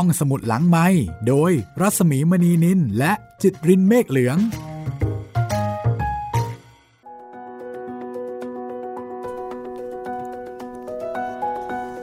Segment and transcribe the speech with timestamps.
[0.00, 0.86] ห้องสมุดหลังไม้
[1.28, 4.38] โดยรัสมีมณีนินและจิตรินเมฆเหลือง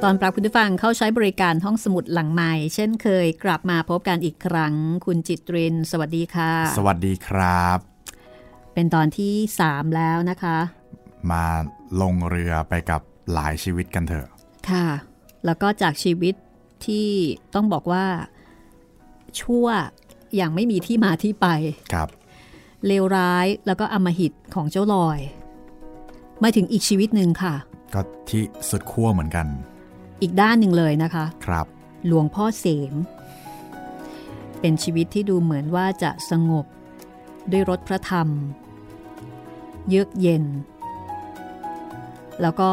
[0.03, 4.73] ตอนปรับคุณผู้ฟังเข้าใช้บริการห้องสมุดหลังใหม่เช่นเคยกลับมาพบกันอีกครั้ง
[5.05, 7.77] คุณจิตริน สวัสดีค่ะ สวัสดีครับ
[8.73, 9.33] เป็นตอนที่
[9.67, 10.57] 3 แล้วนะคะ
[11.31, 11.45] มา
[12.01, 13.01] ลงเรือไปกับ
[13.33, 14.27] หลายชีวิตกันเถอะ
[14.69, 14.87] ค่ะ
[15.45, 16.35] แล้วก็จากชีวิต
[16.85, 17.09] ที่
[17.55, 18.05] ต้องบอกว่า
[19.39, 19.67] ชั่ว
[20.35, 21.47] อย่างไม่มีที่มาที่ไป
[21.93, 22.09] ครับ
[22.87, 25.19] เลวร้ายแล้วก็อำมหิตของเจ้าลอย
[26.43, 27.55] มาถึงอีกชีวิตหนึ่งค่ะ
[27.93, 29.47] ก็ที่สุดขั้วเหมือนกัน
[30.21, 31.65] อีกด้านหนึ่งเลยนะคะ ครับ
[32.07, 32.93] หลวงพ่อเสม
[34.59, 36.65] เป็นชีวิตที่ดูเหมือนว่าจะสงบ
[37.51, 38.27] ด้วยรถพระธรรม
[39.89, 40.43] เยือกเย็น
[42.41, 42.71] แล้วก็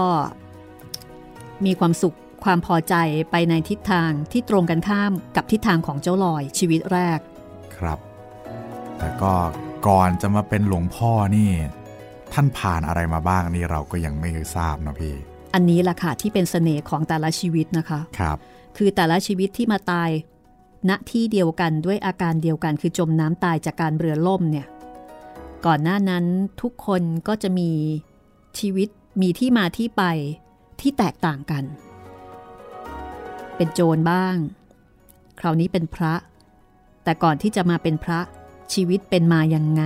[1.65, 2.95] มีความสุข ความพอใจ
[3.31, 7.19] ไปในทิศทางที่ตรงกันข้ามกับทิศทางของเจ้าลอยชีวิตแรก
[7.77, 7.99] ครับ
[8.99, 9.33] แต่ก็
[9.87, 11.51] ก่อนจะมาเป็นหลวงพ่อนี่
[12.33, 15.15] ท่านผ่านอะไรมาบ้างนี่เราก็ยังไม่ทราบนะพี่
[15.55, 18.39] อันนี้แหละค่ะที่เป็นเสน่ห์ของแต่ละชีวิตนะคะ ครับ
[18.77, 20.11] คือแต่ละชีวิตที่มาตาย
[20.89, 24.67] ณที่เดียวกันด้วยอาการเดียวกันคือจมน้ำตายจากการเรือล่มเนี่ย
[25.67, 26.25] ก่อนหน้านั้น
[26.63, 27.71] ทุกคนก็จะมี
[28.59, 28.89] ชีวิต
[29.23, 30.03] มีที่มาที่ไป
[30.81, 31.65] ที่แตกต่างกัน
[33.63, 34.37] เป็นโจรบ้าง
[35.41, 36.15] คราวนี้เป็นพระ
[37.05, 38.21] แต่ก่อนที่จะมาเป็นพระ
[38.73, 39.83] ชีวิตเป็นมายังไง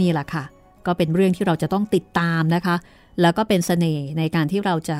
[0.00, 0.44] นี่แหละค่ะ
[0.86, 2.76] ก็เป็นเรื่องที่เราจะต้องติดตามนะคะ
[3.20, 4.98] แล้วก็เป็นเสน่ห์ในการที่เราจะ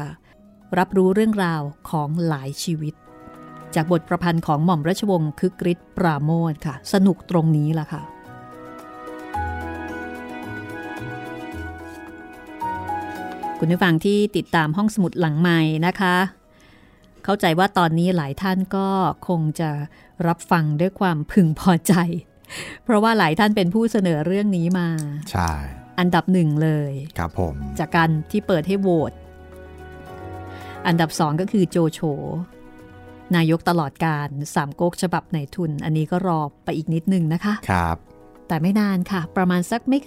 [0.78, 2.95] รับรู้เรื่องราวของหลายชีวิต
[3.75, 8.03] จากบทประพันธ์ของหม่อมราชวงศ์คึกฤทธิ์ปราโมทค่ะ สนุกตรงนี้ล่ะค่ะ
[13.58, 16.17] คุณผู้ฟังที่ติดตามห้องสมุดหลังใหม่นะคะ
[17.25, 18.89] เข้าใจว่าตอนนี้หลายท่านก็
[19.28, 19.70] คงจะ
[20.27, 21.94] รับฟังด้วยความพึงพอใจ
[22.84, 24.89] เพราะว่าหลายท่านเป็นผู้เสนอเรื่องนี้มา
[25.30, 25.51] ใช่
[25.98, 29.13] อันดับหนึ่งเลยครับผม จากการที่เปิดให้โหวต
[30.86, 32.01] อันดับสองก็คือโจโฉ
[33.36, 37.96] นายกตลอดการสามก๊กฉบับในทุน อันนี้ก็รอไปอีกนิดนึงนะคะครับ
[38.48, 39.98] แต่ไม่นานค่ะ ประมาณสักไม่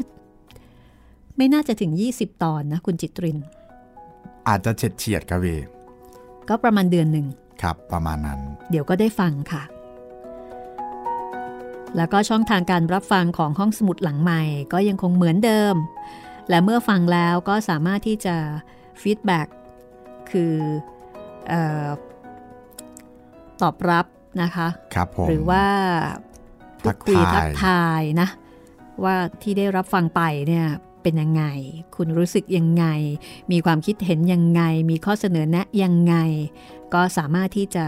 [1.37, 3.37] ไม่น่าจะถึง 20 ตอนนะ คุณจิตริน
[4.47, 5.59] อาจจะเฉียดเฉียดๆครับพี่
[6.49, 7.27] ก็ประมาณเดือนหนึ่ง
[7.61, 8.39] ครับประมาณนั้น
[8.71, 9.63] เดี๋ยวก็ได้ฟังค่ะ
[11.97, 14.41] แล้วก็ช่องทางการรับฟังของห้องสมุดหลังใหม่
[14.73, 15.75] ก็ยังคงเหมือนเดิม
[16.49, 18.35] และเมื่อฟังแล้วก็สามารถที่จะ
[19.01, 19.47] ฟีดแบ็ก
[20.31, 20.55] คือ
[21.49, 21.53] เอ
[21.85, 21.87] อ
[23.61, 24.05] ตอบรับ
[24.41, 25.65] นะคะครับผมหรือว่า
[26.81, 28.29] พูดคุยทัทักกทายทายนะ
[29.03, 30.67] ว่าที่ได้รับฟังไปเนี่ย
[31.07, 31.45] เป็นยังไง
[31.95, 32.85] คุณรู้สึกยังไง
[33.51, 36.15] มีความคิดเห็นยังไง มีข้อเสนอแนะยังไง
[36.93, 37.85] ก็สามารถที่จะ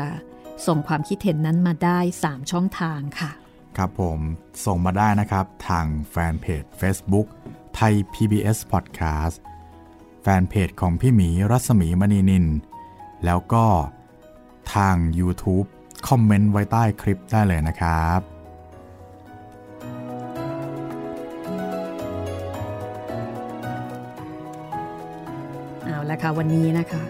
[0.68, 3.32] ส่งความคิดเห็นนั้นมาได้ 3 ช่องทางค่ะ
[3.78, 4.20] ครับผม
[4.66, 7.28] ส่งมาได้นะครับ ทางแฟนเพจ Facebook
[7.76, 9.38] ไทย PBS Podcast
[10.22, 12.46] แฟนเพจของพี่หมีรัศมีมณีนิน
[13.26, 13.66] แล้วก็
[14.74, 15.68] ทาง YouTube
[16.08, 18.39] คอมเมนต์ไว้ใต้คลิปได้เลยนะครับ
[26.10, 27.04] เอาละค่ะวันนี้นะคะ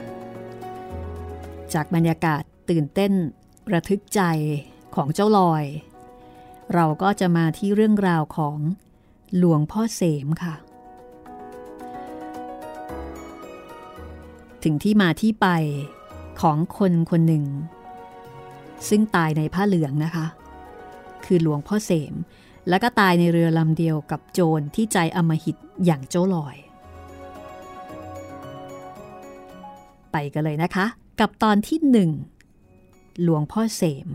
[1.73, 3.11] จากบรรยากาศตื่นเต้น
[3.73, 4.21] ระทึกใจ
[4.95, 5.63] ของเจ้าลอย
[6.73, 8.57] เราก็จะมาที่เรื่องราวของ
[9.37, 10.55] หลวงพ่อเสมค่ะ
[14.63, 15.47] ถึงที่มาที่ไป
[16.41, 17.45] ของคนคนหนึ่ง
[18.89, 20.25] ซึ่งตายในผ้าเหลืองนะคะ
[21.25, 22.13] คือหลวงพ่อเสม
[22.69, 25.55] และก็ตายในเรือลำเดียวกับโจรที่ใจอำมหิต
[25.85, 26.57] อย่างเจ้าลอย
[30.11, 30.85] ไปกันเลยนะคะ
[31.19, 32.11] กับตอนที่หนึ่ง
[33.21, 34.09] หลวงพ่อเสม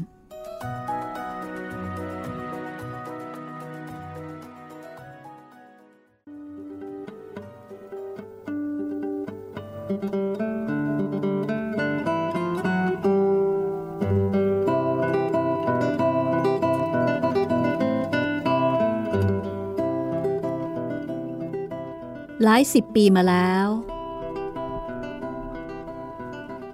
[22.42, 23.63] หลายสิบปีมาแล้ว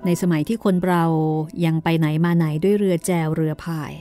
[0.04, 1.04] ในสมัยที่คนเรา
[1.64, 3.92] ยังไปไหนมาไหนด้วยเรือแจวเรือพาย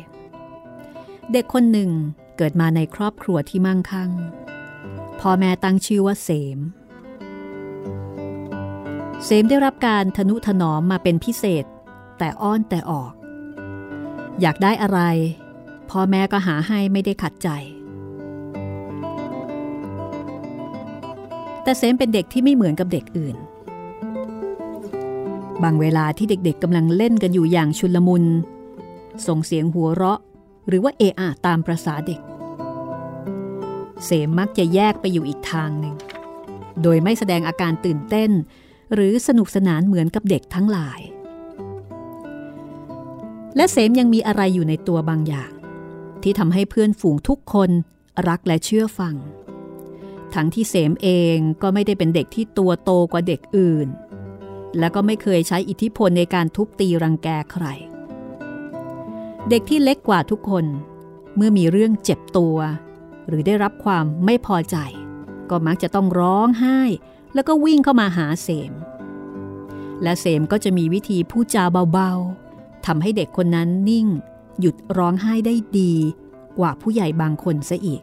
[1.32, 1.92] เด็กคนหนึ่ง
[2.38, 4.12] เกิดมาในครอบครัวที่มั่งคั่ง
[5.20, 6.60] พ่อแม่ตั้งชื่อว่าเสม
[9.26, 11.66] เสมได้รับการทนุถนอมมาเป็นพิเศษ
[12.18, 13.14] แต่อ้อนแต่ออก
[14.42, 15.00] อยากได้อะไร
[15.90, 17.50] พ่อแม่ก็หาให้ไม่ได้ขัดใจ
[21.64, 23.36] แต่เซมเป็นเด็กที่ไม่เหมือนกับเด็กอื่น
[25.64, 28.24] บางเวลาที่เด็กๆกำลังเล่นกันอยู่อย่างชุลมุน
[29.28, 30.20] ส่งเสียงหัวเราะ
[30.68, 32.20] หรือว่าเออะตามประษาเด็ก
[34.06, 35.96] เสมมักจะแยกไปอยู่อีกทางหนึ่ง
[36.82, 38.32] โดยไม่แสดงอาการตื่นเต้น
[38.94, 41.00] หรือสนุกสนานเหมือนกับเด็กทั้งหลาย
[43.56, 45.52] และเสมยังมีอะไรอยู่ในตัวบางอย่าง
[46.24, 47.70] ที่ทำให้เพื่อนฝูงทุกคน
[48.28, 49.16] รักและเชื่อฟัง
[50.34, 53.88] ทั้งที่เสมเองก็ไม่ได้เป็นเด็กที่ตัวโตกว่าเด็กอื่น
[54.80, 57.66] และก็ไม่เคยใช้อิทธิพลในการทุบตีรังแกใคร
[59.50, 60.66] เด็กที่เล็กกว่าทุกคน
[61.36, 62.58] เมื่อมีเรื่องเจ็บตัว
[63.28, 64.78] หรือได้รับความไม่พอใจ
[65.50, 66.80] ก็มักจะต้องร้องไห้
[67.34, 68.74] แล้วก็วิ่งเข้ามาหาเสม
[70.04, 71.64] และเสมก็จะมีวิธีพูดจา
[71.94, 74.08] เบาๆทำให้เด็กคนนั้นนิ่ง
[74.60, 75.94] หยุดร้องไห้ได้ดี
[76.60, 78.02] กว่าผู้ใหญ่บางคนซะอีก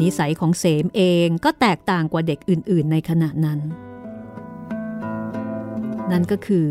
[0.00, 3.60] นิสัยของเสมเองก็แตกต่างกว่าเด็กอื่น ๆ ในขณะนั้น
[6.10, 6.68] นั่นก็คือ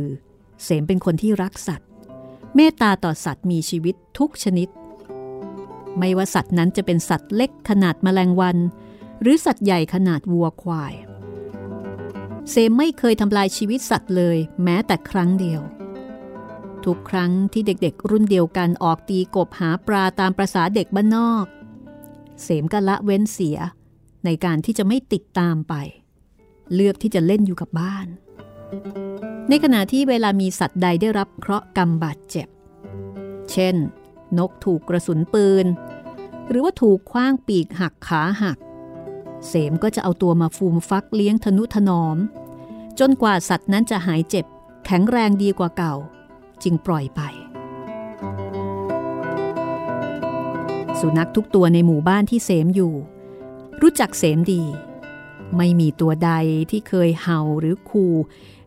[0.63, 1.89] เสมเป็นคนที่รักสัตว์
[2.55, 4.69] เมตตาต่อสัตว์มีชีวิตทุกชนิด
[5.97, 8.57] ไม่ว่าสัตว์นั้นจะเป็นสัตว์เล็กขนาดแมลงวัน
[9.21, 10.93] หรือสัตว์ใหญ่ขนาดวัวควาย
[12.49, 15.61] เซมไม่เคยทำลายชีวิตสัตว์เลย แม้แต่ครั้งเดียว
[16.85, 21.45] ทุกครั้งที่เด็กๆ รุ่นเดียวกันออกตีกบหาปลาตามประษาเด็กบ้านนอก
[22.41, 23.57] เสมก็ละเว้นเสีย
[24.25, 25.73] ในการที่จะไม่ติดตามไป
[26.73, 28.07] เลือกที่จะเล่นอยู่กับบ้าน
[29.49, 32.47] ในขณะที่เวลามีสัตว์ใดได้รับเคราะห์กรรมบาดเจ็บ
[33.51, 33.75] เช่น
[34.37, 35.65] นกถูกกระสุนปืน
[36.49, 38.57] หรือว่าถูกคว้างปีกหักขาหัก
[39.47, 42.17] เสมก็จะเอาตัวมาฟูมฟักเลี้ยงทนุถนอม
[42.99, 44.45] จนกว่าสัตว์นั้นจะหายเจ็บ
[44.85, 45.95] แข็งแรงดีกว่าเก่า
[46.63, 47.21] จึงปล่อยไป
[50.99, 52.93] สุนัขทุกตัวในหมู่บ้านที่เสมอยู่
[53.81, 54.63] รู้จักเสมดี
[55.57, 56.31] ไม่มีตัวใด
[56.71, 58.05] ที่เคยเห่าหรือคู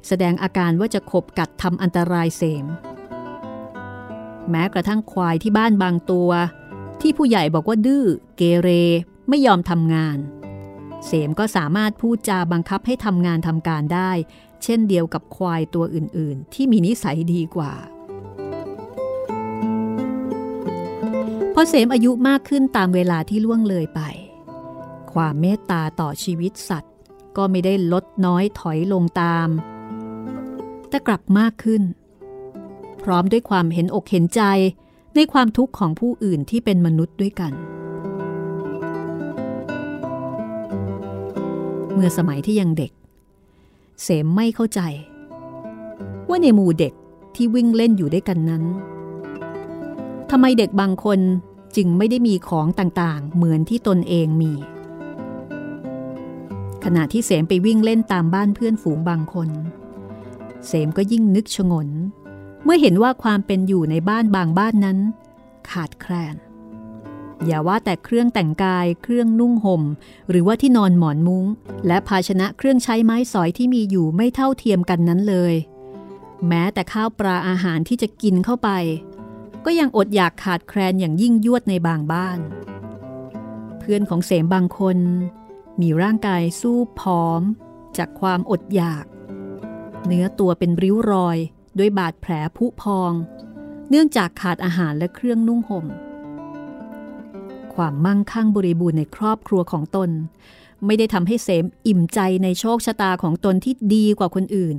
[0.06, 2.66] แสดงอาการว่าจะขบกัดทำอันตรายเสม
[4.50, 6.30] แม้กระทั่งควายที่บ้านบางตัว
[7.00, 8.04] ที่ผู้ใหญ่บอกว่าดื้อ
[8.36, 8.68] เกเร
[9.28, 10.18] ไม่ยอมทำงาน
[11.06, 14.10] เสมก็สามารถพูดจาบังคับให้ทำงานทำการได้
[14.62, 17.72] เช่นเดียวกับควายตัวอื่นๆ ที่มีนิสัยดีกว่า
[21.54, 24.00] พอเสมอายุมากขึ้นตามเวลาที่ล่วงเลยไป
[25.12, 26.92] ความเมตตาต่อชีวิตสัตว์
[27.36, 29.48] ก็ไม่ได้ลดน้อยถอยลงตาม
[30.92, 31.82] แต่กลับมากขึ้น
[33.02, 34.42] พร้อมด้วยความเห็นอกเห็นใจ
[35.14, 37.52] ในความทุกข์ของผู้อื่นที่เป็นมนุษย์ด้วยกัน
[41.92, 42.92] เมื่อสมัยที่ยังเด็ก
[44.02, 44.80] เสมไม่เข้าใจ
[46.28, 46.92] ว่าในหมู่เด็ก
[47.34, 48.62] ที่วิ่งเล่นอยู่ด้วยกันนั้น
[50.30, 51.20] ทำไมเด็กบางคน
[51.76, 54.52] จึงไม่ได้มีของต่างๆ เหมือนที่ตนเองมี
[56.84, 59.50] ขณะที่เสมไปวิ่งเล่นตามบ้านเพื่อนฝูงบางคน
[60.66, 61.88] เสมก็ยิ่งนึกชงน
[62.64, 64.98] เมื่อเห็นว่าความเป็นอยู่ในบ้านบางบ้านนั้น
[65.70, 66.36] ขาดแคลน
[67.46, 69.82] อย่าว่าแต่เครื่องแต่งกายเครื่องนุ่งหม่ม
[70.30, 71.44] หรือว่าที่นอนหมอนมุง้ง
[71.86, 75.54] และภาชนะเครื่องใช้ไม้สอยที่มีอยู่ไม่เท่าเทียมกันนั้นเลย
[76.48, 78.70] แม้แต่ข้าวปลาอาหารที่จะกินเข้าไป
[79.64, 82.38] ก็ยังอดอยากขาดแคลนอย่างยิ่งยวดในบางบ้าน
[83.78, 84.98] เพื่อนของเสมบางคน
[85.80, 87.42] มีร่างกายสู้ผอม
[87.96, 89.04] จากความอดอยาก
[90.06, 91.38] เนื้อตัวเป็นริ้วรอย
[91.78, 93.12] ด้วยบาดแผลผุพอง
[93.90, 95.86] เนื่องจากขาดอาหารและเครื่องนุ่งหม่ม
[97.74, 100.10] ความมั่งคั่งบริบูรณ์ในครอบครัวของตน
[100.86, 104.76] ไม่ได้ทำให้เสมอิ่มใจในโชคชะตาของตนที่ดีกว่าคนอื่น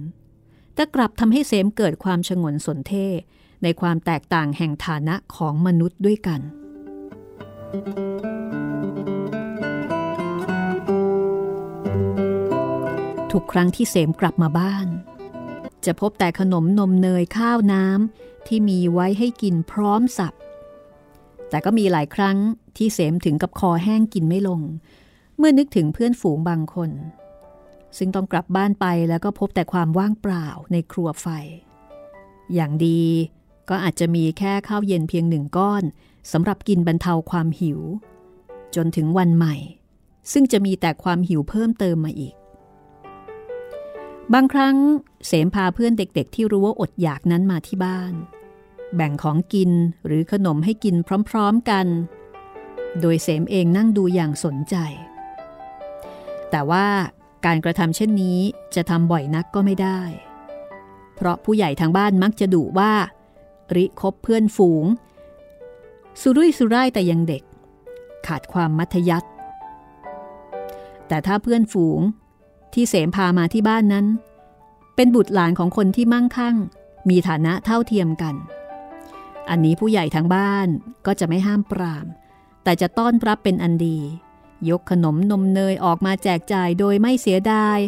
[0.73, 3.07] แต่กลับทำให้เสมเกิดความฉงนสนเท่
[3.63, 6.41] ในความแตกต่างแห่งฐานะของมนุษย์ด้วยกัน
[13.31, 14.87] ทุกครั้งที่เสมกลับมาบ้าน
[15.85, 20.33] จะพบแต่ขนมนมเนยข้าวน้ำที่มีไว้ให้กินพร้อมสับ
[21.49, 22.37] แต่ก็มีหลายครั้ง
[22.77, 24.61] ที่เสมถึงกับคอแห้งกินไม่ลง
[25.37, 26.91] เมื่อนึกถึงเพื่อนฝูงบางคน
[27.97, 31.27] ซึ่งต้องกลับบ้านไปแล้วก็พบแต่ความว่างเปล่าในครัวไฟ
[32.53, 33.03] อย่างดี
[33.69, 35.83] ก็อาจจะมีแค่ข้าวเย็นเพียงหนึ่งก้อน
[36.31, 37.79] สำหรับกินบรรเทาความหิว
[38.75, 39.55] จนถึงวันใหม่
[40.31, 42.33] ซึ่งจะมีแต่ความหิวเพิ่มเติมมาอีก
[44.33, 44.75] บางครั้ง
[45.27, 48.13] เสมพาเพื่อนเด็กๆ ที่รู้ว่าอดอยากนั้นมาที่บ้าน
[48.95, 49.71] แบ่งของกิน
[50.05, 50.95] หรือขนมให้กิน
[51.29, 51.87] พร้อมๆกัน
[53.01, 54.75] โดยเสมเองนั่งดูอย่างสนใจ
[56.51, 56.87] แต่ว่า
[57.45, 58.39] การกระทำเช่นนี้
[58.75, 60.01] จะทำบ่อยนักก็ไม่ได้
[61.15, 62.93] เพราะผู้ใหญ่ทางบ้านมักจะดุว่า
[63.75, 64.85] ริคบเพื่อนฝูง
[66.21, 67.43] สุรุ่ยสุร่ายแต่ยังเด็ก
[68.27, 69.29] ขาดความมัธยัติ
[71.07, 71.99] แต่ถ้าเพื่อนฝูง
[72.73, 74.05] ที่เสมพามาที่บ้านนั้น
[74.95, 76.55] เป็นบุตรหลานของคนที่มั่งคั่ง
[77.09, 78.35] มีฐานะเท่าเทียมกัน
[79.49, 80.67] อันนี้ผู้ใหญ่ทั้งบ้าน
[81.05, 82.05] ก็จะไม่ห้ามปราม
[82.63, 83.99] แต่จะต้อนรับเป็นอันดี
[84.69, 87.79] ยกขนมนมเนยออกมาแจกจ่ายโดยไม่เสียดาย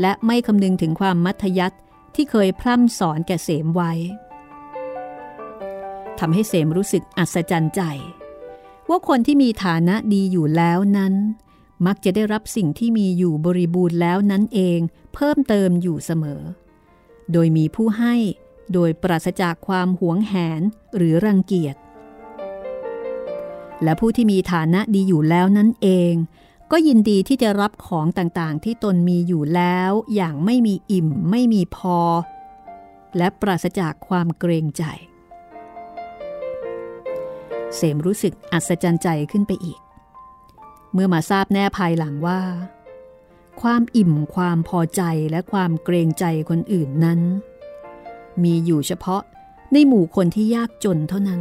[0.00, 1.78] และไม่คำนึงถึงความมัธยัติ
[2.14, 3.92] ที่เคยพร่ำสอนแก่เสมไว้
[6.18, 7.82] ทำให้เสมรู้สึกอัศจรรย์ใจ
[8.88, 11.14] ว่าคนที่มีฐานะดีอยู่แล้วนั้น
[11.86, 14.78] มักจะได้รับสิ่งที่มีอยู่บริบูรณ์แล้วนั้นเอง
[15.14, 16.42] เพิ่มเติมอยู่เสมอ
[17.32, 18.14] โดยมีผู้ให้
[18.72, 20.60] โดยปราศจากความหวงแหน
[20.96, 21.76] หรือรังเกียจ
[23.82, 26.14] และผู้ที่มีฐานะดีอยู่แล้วนั่นเอง
[26.70, 31.98] ก็ยินดีที่จะรับของต่างๆ ที่ตนมีอยู่แล้วอย่างไม่มีอิ่มไม่มีพอ
[33.16, 34.82] และปราศจากความเกรงใจ
[37.74, 39.80] เสมรู้สึกอัศจรรย์ใจขึ้นไปอีก
[40.92, 42.40] เมื่อมาทราบแน่ภายหลังว่า
[43.62, 47.20] ความอิ่มความพอใจและความเกรงใจคนอื่นนั้น
[48.42, 49.22] มีอยู่เฉพาะ
[49.72, 51.40] ในหมู่คนที่ยากจนเท่านั้น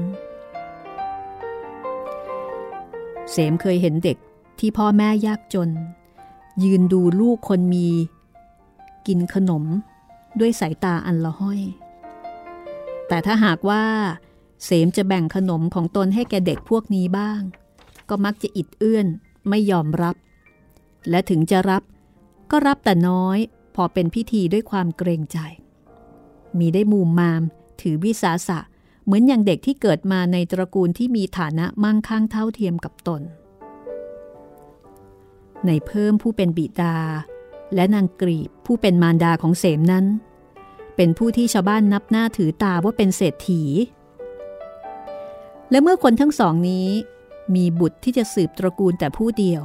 [3.31, 4.17] เสมเคยเห็นเด็ก
[4.59, 5.69] ที่พ่อแม่ยากจน
[6.63, 7.87] ยืนดูลูกคนมี
[9.07, 9.63] กินขนม
[10.39, 11.61] ด้วยสายตาอันละห้อย
[13.07, 13.83] แต่ถ้าหากว่า
[14.63, 17.41] เสมจะแบ่งขนมของตนให้แก่เด็กพวกนี้บ้าง
[18.09, 19.07] ก็มักจะอิดเอื้อน
[19.49, 20.15] ไม่ยอมรับ
[21.09, 21.83] และถึงจะรับ
[22.51, 23.37] ก็รับแต่น้อย
[23.75, 25.37] พอเป็นพิธีด้วยความเกรงใจ
[26.59, 27.41] มีได้มูมมาม
[27.81, 28.59] ถือวิสาสะ
[29.03, 33.21] เหมือนอย่างเด็กที่เกิดมาในตระกูลที่มีฐานะมั่งคั่งเท่าเทียมกับตน
[35.65, 36.97] ในเพิ่มผู้เป็นบิดา
[37.75, 40.05] และนางกรีบผู้เป็นมารดาของเสมนั้น
[40.95, 43.63] เป็นผู้ที่ชาวบ้านนับหน้าถือตาว่าเป็นเศรษฐี
[45.71, 46.87] และเมื่อคนทั้งสองนี้
[47.55, 49.63] มีบุตรที่จะสืบตระกูลแต่ผู้เดียว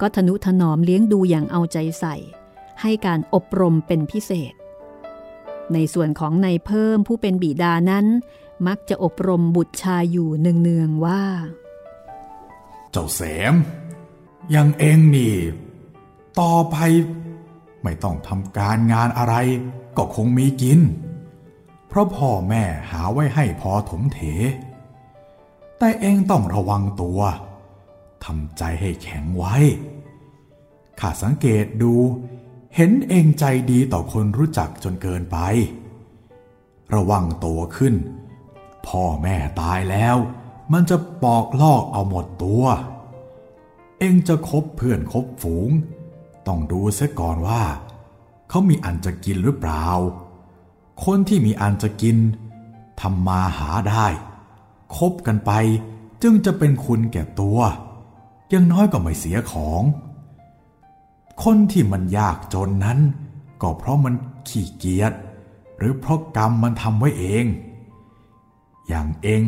[0.00, 2.16] ก็ทนุถนอมเลี้ยงดูอย่างเอาใจใส่
[2.80, 4.54] ให้การอบรมเป็นพิเศษ
[5.72, 8.06] ในส่วนของในเพิ่มผู้เป็นบิดานั้น
[8.66, 11.22] มักจะอบรมบุตรชายอยู่เนืองๆว่า
[12.90, 13.20] เจ้าเส
[13.52, 13.54] ม
[14.54, 15.36] ยังเองนี่
[16.40, 16.76] ต่อไป
[17.82, 19.34] ไม่ต้องทำการงานอะไร
[19.96, 20.80] ก็คงมีกิน
[21.88, 24.18] เพราะพ่อแม่หาไว้ให้พอถมเถ
[25.78, 27.20] แต่เองต้องระวังตัว
[28.24, 29.54] ทำใจให้แข็งไว้
[31.00, 31.94] ข้าสังเกตดู
[32.74, 35.38] เห็นเองใจดีต่อคนรู้จักจนเกินไป
[36.94, 37.94] ระวังตัวขึ้น
[38.86, 40.16] พ่อแม่ตายแล้ว
[40.72, 42.64] มันจะปอกลอกเอาหมดตัว
[43.98, 45.70] เองจะคบเพื่อนคบฝูง
[46.46, 47.62] ต้องดูเสียก่อนว่า
[48.48, 49.86] เขามีอันจะกินหรือเปล่า
[51.04, 52.16] คนที่มีอันจะกิน
[53.00, 54.06] ทำมาหาได้
[54.96, 55.52] คบกันไป
[56.22, 57.58] จึงจะเป็นคุณแก่ตัว
[58.52, 59.82] ยังน้อยก็ไม่เสียของ
[61.42, 62.98] คนที่มันยากจนนั้น
[63.62, 64.14] ก็เพราะมัน
[64.48, 65.12] ขี้เกียจ
[65.76, 67.44] หรือเพราะกรรมมันทำไว้เอง
[68.88, 69.42] อย่างเอง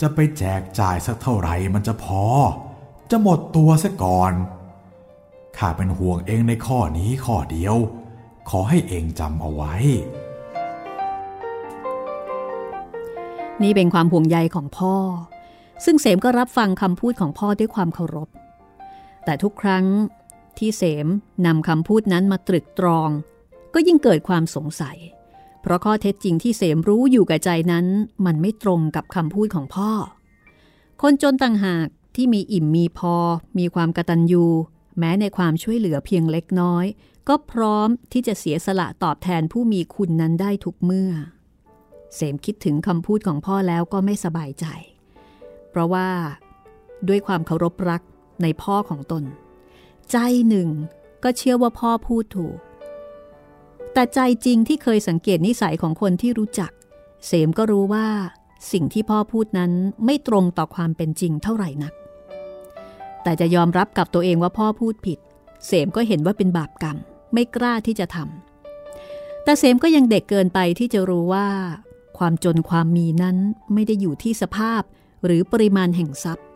[0.00, 2.24] จะไปแจกจ่ายสักเท่าไหร่มันจะพอ
[3.10, 4.32] จะหมดตัวซะก่อน
[5.56, 7.76] ข้าเป็นห่วงเองในข้อนี้ข้อเดียว
[8.48, 9.74] ขอให้เองจำเอาไว้
[13.62, 14.96] นี่เป็นความห่วงใยของพ่อ
[15.84, 18.28] ซึ่งเสมก็รับฟังคำพูดของพ่อด้วยความเคารพ
[19.24, 19.84] แต่ทุกครั้ง
[20.58, 21.06] ที่เสม
[21.46, 23.10] นำคำพูดนั้นมาตรึกตรอง
[23.74, 24.98] ก็ยิ่งเกิดความสงสัย
[25.62, 27.86] เพราะข้อเท็จจริงที่เสมรู้อยู่กับใจนั้น
[28.26, 29.90] มันไม่ตรงกับคำพูดของพ่อ
[31.02, 31.86] คนจนต่างหาก
[32.16, 33.16] ที่มีอิ่มมีพอ
[33.58, 34.46] มีความกตัญญู
[34.98, 36.84] แม้ในความช่วยเหลือเพียงเล็กน้อย
[37.28, 41.12] ก็พร้อมที่จะเสียสละตอบแทนผู้มีคุณนั้นได้ทุกเมื่อ
[42.14, 44.66] เสมคิดถึงคำพูดของพ่อแล้วก็ไม่สบายใจ
[45.70, 46.08] เพราะว่า
[47.08, 48.02] ด้วยความเคารพรัก
[48.42, 49.24] ในพ่อของตน
[50.10, 50.16] ใจ
[50.48, 50.68] หนึ่ง
[51.24, 52.58] ก็เชื่อว่าพ่อพูดถูก
[53.92, 56.70] แต่ใจจริงที่เคยสังเกตนิสัยของคนที่รู้จัก
[57.26, 58.06] เสมก็รู้ว่า
[58.72, 59.72] สิ่งที่พ่อพูดนั้น
[60.04, 61.94] ไม่ตรงต่อความเป็นจริงเท่าไหร่นัก
[63.22, 65.18] แต่จะยอมรับกับตัวเองว่าพ่อพูดผิด
[65.66, 66.96] เสมก็เห็นว่าเป็นบาปกรรม
[67.32, 71.46] ไม่กล้าที่จะทำแต่เสมก็ยังเด็กเกินไปที่จะรู้ว่า
[72.18, 73.36] ความจนความมีนั้น
[73.72, 74.82] ไม่ได้อยู่ที่สภาพ
[75.24, 76.46] หรือปริมาณแห่งทรัพย์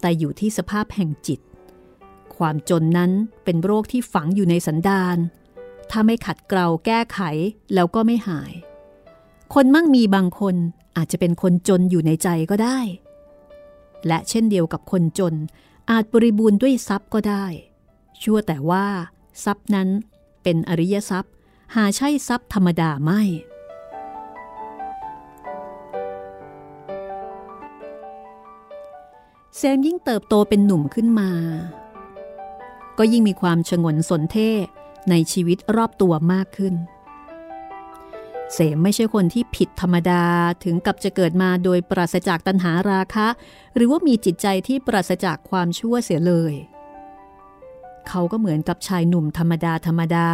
[0.00, 1.40] แต่อยู่ที่สภาพแห่งจิต
[2.36, 3.10] ความจนนั้น
[3.44, 5.16] เป็นโรคที่ฝังอยู่ในสันดาน
[5.90, 7.20] ถ้าไม่ขัดเกลาแก้ไข
[7.74, 8.52] แล้วก็ไม่หาย
[9.54, 10.56] คนมั่งมีบางคน
[10.96, 12.78] อาจจะเป็นคนจนอยู่ในใจก็ได้
[14.06, 15.34] และเช่นเดียวกับคนจน
[15.90, 17.46] อาจบริบูรณ์ด้วยทรัพย์ก็ได้
[18.22, 18.86] ชั่วแต่ว่า
[19.44, 19.88] ทรัพย์นั้น
[20.42, 21.32] เป็นอริยทรัพย์
[21.74, 23.22] หาใช่ทรัพย์ธรรมดาไม่
[29.58, 31.30] แซมยิ่งเติบโตเป็นหนุ่มขึ้นมา
[32.98, 34.50] ก็ยิ่งมีความชงนสนเท่
[35.10, 36.74] ในชีวิตรอบตัวมากขึ้น
[38.52, 40.22] เสมไม่ใช่คนที่ผิดธรรมดา
[40.64, 43.28] ถึงกับจะเกิดมาโดยปราศจากตัณหาราคะ
[43.74, 46.54] หรือว่ามีจิตใจที่ปราศจากความชั่วเสียเลย
[48.08, 50.28] เขาก็เหมือนกับชายหนุ่มธรรมดาธรรมดา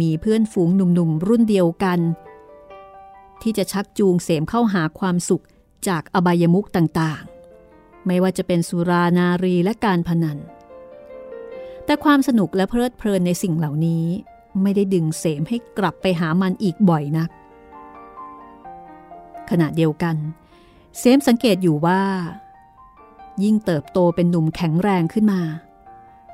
[0.00, 1.98] มีเพื่อนฝูงหนุ่มๆรุ่นเดียวกัน
[3.42, 5.44] ที่จะชักจูงเสมเข้าหาความสุข
[5.88, 7.35] จากอบายมุกต่างๆ
[8.06, 10.38] ไม่ว่าจะเป็นสุรานารีและการพนัน
[11.84, 14.04] แต่ความสนุกและเพลิดเพลินในสิ่งเหล่านี้
[14.62, 17.30] ไม่ได้ดึงเสมให้กลับไปหามันอีกบ่อยนัก
[19.50, 20.16] ขณะเดียวกัน
[20.98, 22.02] เสมสังเกตอยู่ว่า
[23.44, 25.42] ยิ่งเติบโตเป็นหนุ่มแข็งแรงขึ้นมา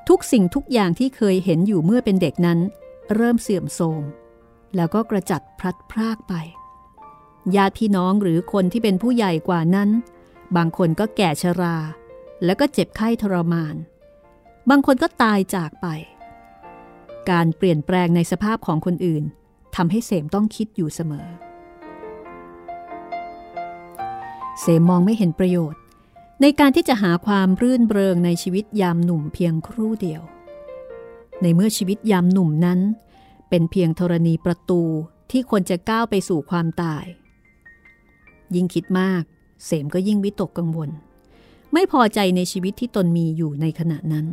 [0.09, 2.59] ทุกสิ่งทุกอย่างที่เคยเห็นอยู่เมื่อเป็นเด็กนั้น
[3.14, 4.02] เริ่มเสื่อมโทรม
[4.76, 6.35] แล้วก็กระจัดพลัดพรากไป
[7.57, 9.88] ญาติพี่น้องหรือคนที่เป็นผู้ใหญ่กว่านั้น
[10.57, 11.77] บางคนก็แก่ชรา
[12.45, 13.77] แล้วก็เจ็บไข้ทรมาน
[14.71, 15.87] บางคนก็ตายจากไป
[17.31, 19.25] การเปลี่ยนแปลงในสภาพของคนอื่น
[19.77, 21.27] ทำให้เสมต้องคิดอยู่เสมอ
[24.61, 25.81] เสมมองไม่เห็นประโยชน์
[26.41, 30.23] ในการที่จะหาความรื่นเริงในชีวิตยามหนุ่มเพียงครู่เดียว
[31.43, 32.81] ในเมื่อชีวิตยามหนุ่มนั้น
[33.49, 34.83] เป็นเพียงธรณีประตู
[35.31, 37.05] ที่คนจะก้าวไปสู่ความตาย
[38.55, 39.23] ยิ่งคิดมาก
[39.64, 40.90] เสมก็ยิ่งวิตกกังวล
[41.73, 44.26] ไม่พอใจในชีวิตที่ตนมีอยู่ในขณะนั้น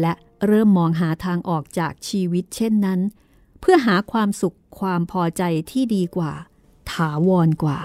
[0.00, 0.12] และ
[0.46, 3.00] เริ่มมองหาทางออกจากชีวิตเช่นนั้น
[3.60, 6.32] เพื่อหาความสุขความพอใจที่ดีกว่า
[6.90, 7.78] ถาวรกว่า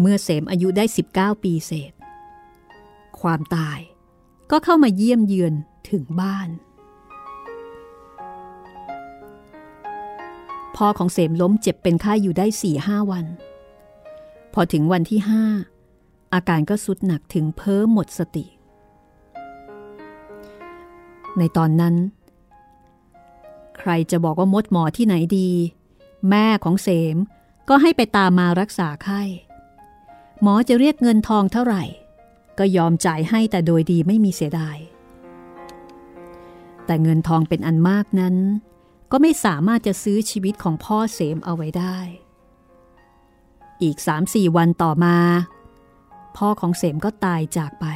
[0.00, 0.84] เมื่อเสมอายุได้
[1.14, 1.92] 19 ปีเศษ
[3.20, 3.78] ความตาย
[4.50, 5.54] ก็เข้ามาเยี่ยมเยือน
[5.90, 6.48] ถึงบ้าน
[10.86, 13.24] พ่อของเสมล้มเจ็บเป็นไข้ยอยู่ได้สี่ห้าวัน
[14.54, 15.44] พอถึงวันที่ห้า
[16.34, 18.46] อาการก็สุดหนักถึงเพ้อหมดสติ
[21.38, 21.94] ในตอนนั้น
[23.78, 25.50] ใครจะบอกว่ามดหมอที่ไหนดี
[26.30, 27.16] แม่ของเสม
[27.68, 29.22] ก็ให้ไปตามมารักษาไข้
[30.42, 31.82] หมอจะเรียกเงินทองเท่าไหร่
[32.58, 34.78] ก็ยอมจ่ายให้แต่โดยดีไม่มีเสียดาย
[36.86, 38.36] แต่เงินทองเป็นอันมากนั้น
[39.12, 41.98] ก็ไม่สามารถจะซื้อชีวิตของพ่อเสมเอาไว้ได้
[43.82, 45.16] อีกสามสี่วันต่อมา
[46.36, 47.86] พ่อของเสมก็ตายจากไป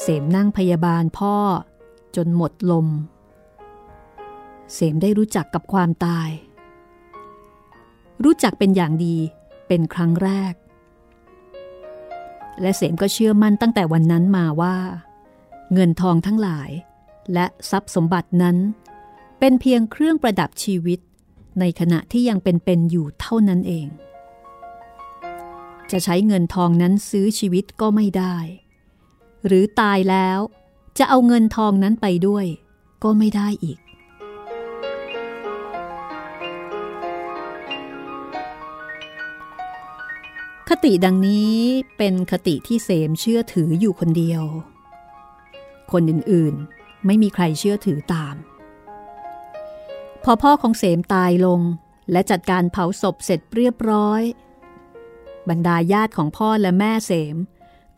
[0.00, 1.36] เสมนั่งพยาบาลพ่อ
[2.16, 2.86] จนหมดลม
[4.74, 6.30] เสมได้รู้จักกับความตาย
[8.24, 9.16] รู้จักเป็นอย่างดี
[9.68, 10.54] เป็นครั้งแรก
[12.60, 14.76] และเสมก็เชื่อมั่นตั้งแต่วันนั้นมาว่า
[15.72, 16.70] เงินทองทั้งหลาย
[17.32, 18.56] และทรัพย์สมบัตินั้น
[19.38, 21.00] เป็นเพียงเครื่องประดับชีวิต
[21.60, 23.86] ในขณะที่ยังเป็นเป็นอยู่เท่านั้นเอง
[25.90, 28.36] จะใช้เงินทองนั้นซื้อชีวิตก็ไม่ได้
[29.46, 30.38] หรือตายแล้ว
[30.98, 32.46] จะเอาเงินทองนั้นไปด้วย
[33.04, 33.78] ก็ไม่ได้อีก
[40.68, 41.56] คติดังนี้
[41.98, 44.42] เป็นคติที่เสมเชื่อถืออยู่คนเดียว
[45.92, 46.54] คนอื่น
[47.06, 48.36] ไม่มีใครเชื่อถือตาม
[50.24, 51.60] พอพ่อของเสมตายลง
[52.12, 54.22] และจัดการเผาศพเสร็จเรียบร้อย
[55.48, 57.36] บรรดาญาติของพ่อและแม่เสม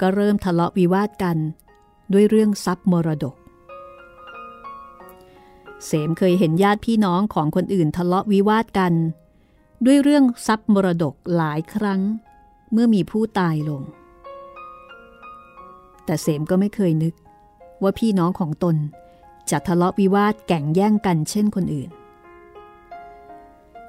[0.00, 1.36] ก็เริ่มทะเลาะวิวาทกัน
[2.12, 3.36] ด้วยเรื่องทรัพย์มรดก
[5.86, 8.94] เสมเคยเห็นญาติพี่น้องของคนอื่นทะเลาะวิวาทกัน
[9.86, 12.00] ด้วยเรื่องทรัพย์มรดกหลายครั้ง
[12.72, 13.82] เมื่อมีผู้ตายลง
[16.04, 17.14] แต่เสมก็ไม่เคยนึก
[17.82, 18.76] ว่าพี่น้องของตน
[19.50, 21.90] จะทะเลาะวิวาทแก่งแย่งกันเช่นคนอื่น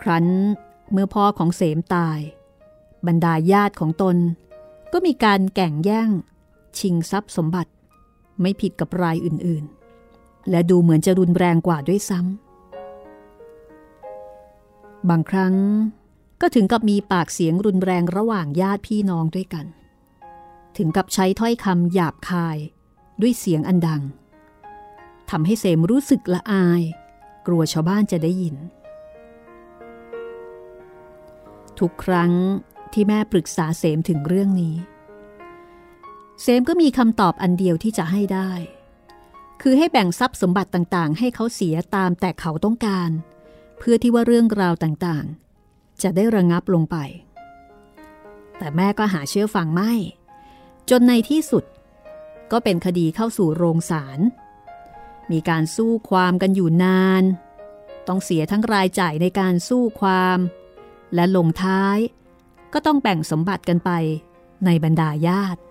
[0.01, 0.25] ครั้น
[0.91, 2.19] เมื่อพ่อของเสมตาย
[3.07, 4.17] บรรดาญาติของตน
[4.93, 6.09] ก็มีการแก่งแย่ง
[6.79, 7.71] ชิงทรัพย์สมบัติ
[8.41, 12.29] ไม่ผิดกับรายอื่นๆ และดูเหมือนจะรุนแรงกว่าด้วยซ้ำ
[15.09, 15.55] บางครั้ง
[16.41, 19.65] ก็ถึงกับมีปากเสียงรุนแรงระหว่างญาติพี่น้องด้วยกัน
[20.77, 22.57] ถึงกับใช้ถ้อยคำหยาบคาย
[23.21, 24.01] ด้วยเสียงอันดัง
[25.29, 26.81] ทำให้เสมรู้สึกละอาย
[27.47, 28.55] กลัวชาวบ้านจะได้ยิน
[31.79, 32.31] ทุกครั้ง
[32.93, 34.75] ที่แม่ปรึกษาเสมถึงเรื่องนี้
[36.41, 38.51] เสมก็มีคำตอบอันเดียวที่จะให้ได้
[39.61, 43.09] คือให้แบ่งทรัพย์สมบัติต่างๆ ให้เขาเสียตามแต่เขาต้องการ
[43.77, 46.97] เพื่อที่ว่าเรื่องราวต่างๆ จะได้ระงงับลงไป
[48.57, 49.93] แต่แม่ก็หาเชื่อฟังไม่
[50.89, 51.63] จนในที่สุด
[52.51, 54.19] ก็เป็นคดีเข้าสู่โรงศาล
[55.31, 57.23] มีการสู้ความกันอยู่นาน
[58.07, 60.39] ต้องเสียทั้งรายจ่ายในการสู้ความ
[61.15, 61.97] และลงท้าย
[62.73, 63.91] ก็ต้องแบ่งสมบัติกันไป
[64.65, 65.61] ในบรรดาญาติ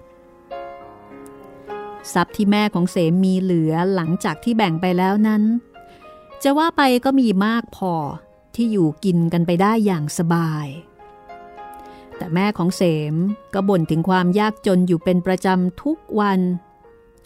[2.13, 5.43] ทรัพย์ที่แม่ของเสมมีเหลือหลังจากที่แบ่งไปแล้วนั้น
[6.43, 7.95] จะว่าไปก็มีมากพอ
[8.55, 10.67] ที่อยู่กินกันไปได้อย่างสบาย
[12.17, 13.15] แต่แม่ของเสม
[13.55, 16.41] ก็บ่นถึงความยากจนอยู่เป็นประจำทุกวัน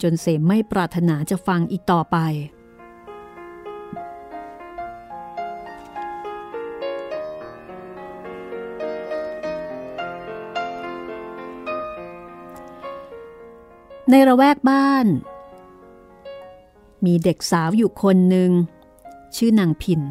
[0.01, 2.17] จนเสมไม่ปรารถนาจะฟังอีกต่อไป
[14.11, 15.07] ในระแวกบ้าน
[17.05, 18.51] มีเด็กสาวอยู่คนหนึ่ง
[19.35, 20.01] ชื่อนางพิน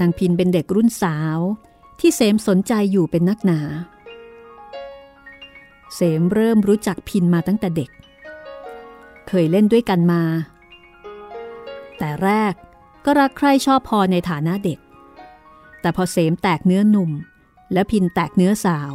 [0.00, 1.38] นางพินเป็นเด็กรุ่นสาว
[2.00, 3.60] ที่เสมสนใจอยู่เป็นนักหนา
[5.94, 7.90] เสมเริ่มรู้จักพินมาตั้งแต่เด็ก
[9.28, 10.22] เคยเล่นด้วยกันมา
[11.98, 12.54] แต่แรก
[13.04, 14.78] ก็รักใคร่ชอบพอในฐานะเด็ก
[15.80, 17.10] แต่พอเสมแตกเนื้อหนุ่ม
[17.72, 18.92] และพินแตกเนื้อสาว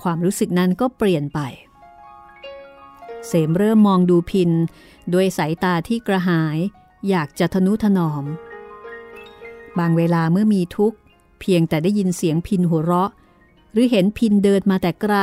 [0.00, 1.40] ความรู้สึกนั้นก็เปลี่ยนไป
[3.26, 4.50] เสมเริ่มมองดูพิน
[5.14, 6.58] ด้วยสายตาที่กระหาย
[7.08, 8.24] อยากจะทนุถนอม
[9.78, 10.98] บางเวลาเมื่อมีทุกข์
[11.40, 13.10] เพียงแต่ได้ยินเสียงพินหัวเราะ
[13.72, 15.14] หรือเห็นพินเดินมาแต่ไกล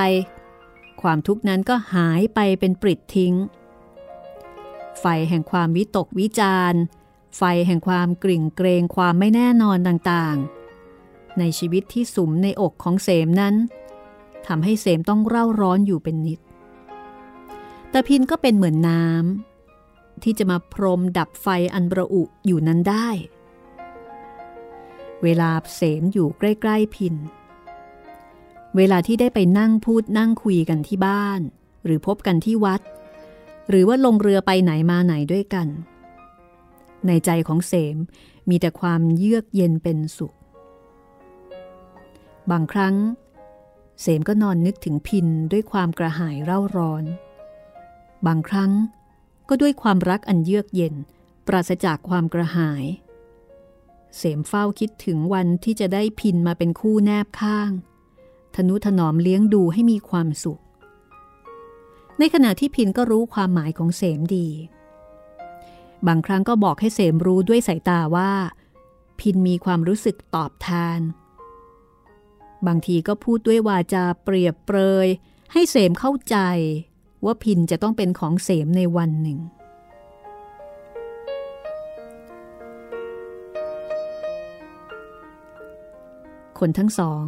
[1.01, 3.33] ความทุกข์นั้นก็หายไปเป็นปริดทิ้ง
[4.99, 6.81] ไฟแห่งความวิตกวิจารณ์
[7.37, 13.55] ไฟแห่งความกริ่งเกรงความไม่แน่นอนต่างๆ ในชีวิตที่สุมในอกของเสมนั้น
[14.47, 16.39] ทำให้เสมต้องเร่าร้อนอยู่เป็นนิด
[17.89, 23.09] แต่พินก็เป็นเหมือนน้ำที่จะมาพรมดับไฟอันประอุอยู่นั้นได้
[25.23, 27.15] เวลาเสมอยู่ใกล้ ๆพิน
[28.77, 31.41] เวลาที่ได้ไปนั่งพูดนั่งคุยกันที่บ้าน
[31.85, 32.81] หรือพบกันที่วัด
[33.69, 35.67] หรือว่าลงเรือไปไหนมาไหนด้วยกัน
[37.07, 37.97] ในใจของเสม
[38.49, 40.33] มีแต่ความเยือกเย็นเป็นสุข
[42.51, 42.95] บางครั้ง
[44.01, 47.03] เสมก็นอนนึกถึงพินด้วยความกระหายเร่าร้อน
[48.27, 48.71] บางครั้ง
[49.49, 50.95] ก็ด้วยความรักอันเยือกเย็น
[51.47, 52.83] ปราศจากความกระหาย
[54.17, 57.71] เสมเฝ้าคิดถึงวันที่จะได้พินมาเป็นคู่แนบข้าง
[58.55, 60.61] ทนุถนอมเลี้ยงดูให้มีความสุข
[62.19, 64.47] ในขณะที่พินก็รู้ความหมายของเสมดี
[66.07, 68.31] บางครั้งก็บอกให้เสมรู้ด้วยสายตาว่า
[69.19, 70.99] พินมีความรู้สึกตอบแทน
[72.67, 75.07] บางทีก็พูดด้วยวาจาเปรียบเปรย
[75.53, 76.37] ให้เสมเข้าใจ
[77.25, 79.39] ว่าพินจะต้องเป็นของเสมในวันหนึ่ง
[86.59, 87.25] คนทั้งสอง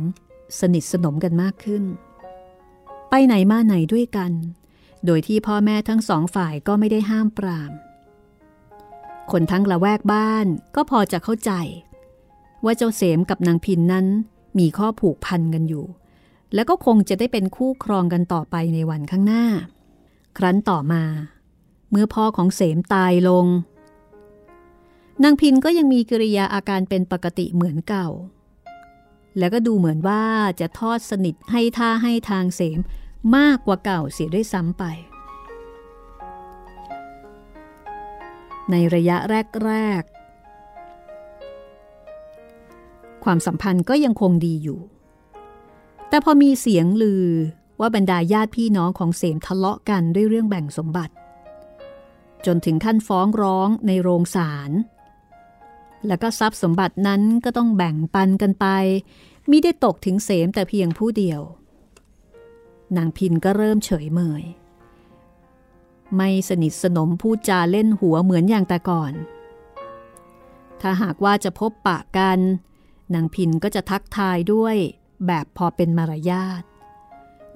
[0.59, 1.83] สนิทสนมกันมากขึ้น
[3.09, 4.31] ไปไหนมาไหนด้วยกัน
[5.05, 7.71] โดยที่พ่อแม่ทั้งสองฝ่ายก็ไม่ได้ห้ามปราม
[9.31, 11.51] คนทั้งละแวกบ้านก็พอจะเข้าใจ
[12.65, 14.05] ว่าเจ้าเสมกับนางพินนั้น
[14.59, 15.85] มีข้อผูกพันกันอยู่
[16.53, 19.45] แล้วก็คงจะได้เป็นคู่ครองกันต่อไปในวันข้างหน้า
[20.37, 21.03] ครั้นต่อมา
[21.91, 23.45] เมื่อพ่อของเสมตายลง
[25.23, 28.07] นางพินก็ยังมีกิริยาอาการเป็นปกติเหมือนเก่า
[29.37, 30.23] แล้วก็ดูเหมือนว่า
[30.59, 32.79] จะทอดสนิทให้ท่าให้ทางเสม
[33.35, 34.83] มากกว่าเก่าเสียด้วยซ้ำไป
[38.71, 39.17] ในระยะ
[39.65, 40.11] แรก ๆ
[43.23, 44.79] ความสัมพันธ์ก็ยังคงดีอยู่
[46.09, 47.27] แต่พอมีเสียงลือ
[47.79, 51.13] ว่าบรรดาญาติพี่น้องของเสมทะเลาะกันด้วยเรื่องแบ่งสมบัติ
[52.45, 54.71] จนถึงขั้นฟ้องร้องในโรงศาล
[56.07, 58.65] แล้วก็ทรัพย์สมบัตินั้นก็ต้องแบ่งปันกันไป
[59.49, 61.41] มิได้ตกถึงเสมแต่เพียงผู้เดียว
[62.97, 64.43] นางพินก็เริ่มเฉยเมย
[66.17, 69.13] ไม่สนิทสนมพูดจาเล่นหัวเหมือนอย่างแต่ก่อน
[70.81, 72.39] ถ้าหากว่าจะพบปะกัน
[73.13, 74.75] นางพินก็จะทักทายด้วย
[75.27, 76.63] แบบพอเป็นมารยาท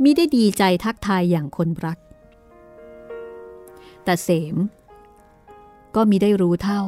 [0.03, 1.99] มิได้ดีใจทักทายอย่างคนรัก
[4.03, 4.55] แต่เสม
[5.95, 6.81] ก็มิได้รู้เท่า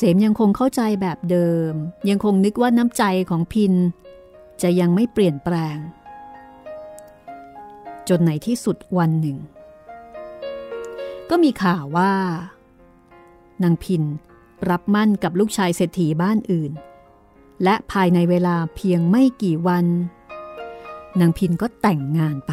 [0.00, 1.72] เสมยังคงเข้าใจแบบเดิม
[2.08, 3.74] ยังคงนึกว่าน้ำใจของพิน
[4.62, 5.76] จะยังไม่เปลี่ยนแปลง
[8.08, 9.38] จนในที่สุดวันหนึ่ง
[11.30, 12.12] ก็มีข่าวว่า
[13.62, 14.02] นางพิน
[14.70, 16.72] รับมั่นกับลูกชายเศรษฐีบ้านอื่น
[17.64, 19.86] และภายในเวลาเพียงไม่กี่วัน
[21.20, 22.52] นางพินก็แต่งงานไป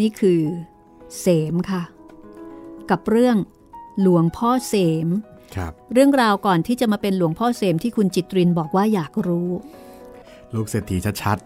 [0.00, 0.40] นี่คือ
[1.20, 1.82] เสมค่ะ
[2.90, 3.36] กับเรื่อง
[4.02, 4.74] หลวงพ่อเส
[5.06, 5.08] ม
[5.56, 9.50] ครับเรื่องราวก่อนที่จะมาเป็นหลวงพ่อเสมที่คุณจิตรินบอกว่าอยากรู้
[10.54, 11.38] ลูกเศรษฐีชัด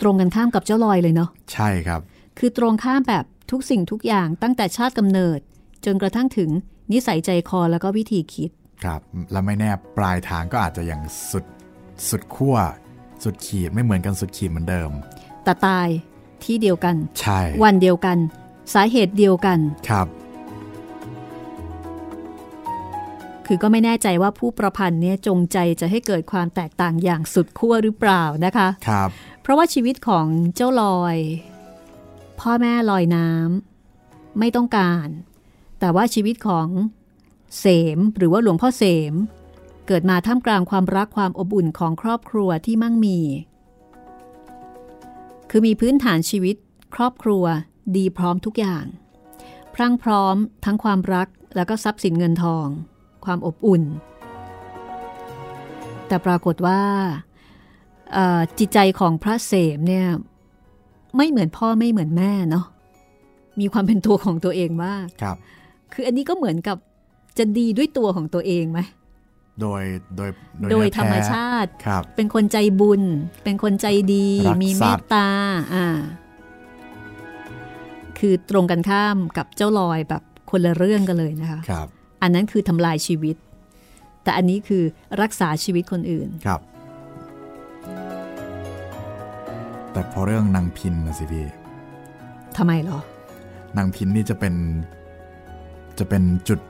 [0.00, 2.00] ตรงกันข้ามกับเจ้าลอยเลยเนาะๆใช่ครับ
[2.38, 5.38] คือตรงข้ามแบบทุกสิ่งทุกอย่างตั้งแต่ชาติกำเนิด
[5.84, 6.50] จนกระทั่งถึง
[6.92, 8.50] นิสัยใจคอแล้วก็วิธีคิด
[8.84, 9.00] ครับ
[9.32, 11.44] แล้วไม่แน่ปลายทางก็อาจจะอย่างสุด
[12.08, 12.56] สุดขั้ว
[13.24, 14.90] สุดขีดไม่เหมือนกันสุดขีดเหมือนเดิม
[15.44, 15.88] แต่ตาย
[16.46, 18.18] ที่เดียวกัน ใช่ วันเดียวกัน
[18.74, 20.06] สาเหตุเดียวกัน ครับ
[23.46, 29.08] คือก็ไม่แน่ใจว่าผู้ประพันธ์เนี่ยจงใจจะให้เกิดความแตกต่างอย่างสุดขั้วหรือเปล่านะคะ ครับ
[29.42, 31.16] เพราะว่าชีวิตของเจ้าลอย
[32.40, 35.06] พ่อแม่ลอยน้ำไม่ต้องการ
[35.80, 36.68] แต่ว่าชีวิตของ
[37.60, 39.14] เสมหรือว่าหลวงพ่อเสม
[39.86, 43.18] เกิดมาท่ามกลางความรักความอบอุ่นของครอบครัวที่มั่งมี
[45.56, 46.56] คือมีพื้นฐานชีวิต
[46.94, 47.44] ครอบครัว
[47.96, 48.84] ดีพร้อมทุกอย่าง
[49.74, 52.66] พรั่งพร้อมทั้งความรักแล้วก็ทรัพย์สินเงินทอง
[53.24, 53.82] ความอบอุ่น
[56.06, 56.80] แต่ปรากฏว่า
[58.12, 60.06] เอ่อจิตใจของพระเสมเนี่ย
[61.16, 62.66] ไม่เหมือนพ่อไม่เหมือนแม่เนาะ
[63.60, 65.36] มีความเป็นตัวของตัวเองมากครับ
[65.92, 66.76] คืออันนี้ก็เหมือนกับ
[67.38, 68.80] จะดีด้วยตัวของตัวเองไหม
[69.60, 69.82] โดย
[70.16, 73.02] โดยโดยเนื้อธรรมแท้ชาติครับเป็นคนใจบุญ
[73.44, 75.28] เป็นคนใจดีรักมีสัเมตตว์ตา
[75.74, 75.86] อ่า
[78.18, 81.86] คือตรงกันข้ามกับเจ้าลอยแบบคนละเรื่องกันเลยนะคะครับ
[82.22, 83.36] อันนั้นคือทำลายชีวิต
[84.22, 84.82] แต่อันนี้คือ
[85.22, 86.60] รักษาชีวิตคนอื่นครับ
[89.92, 91.46] แต่พอเรื่องนางพินนะสิพี่
[92.56, 92.98] ทำไมเหรอ
[93.76, 94.54] นางพินนี่จะเป็น
[95.98, 96.60] จะเป็นจุด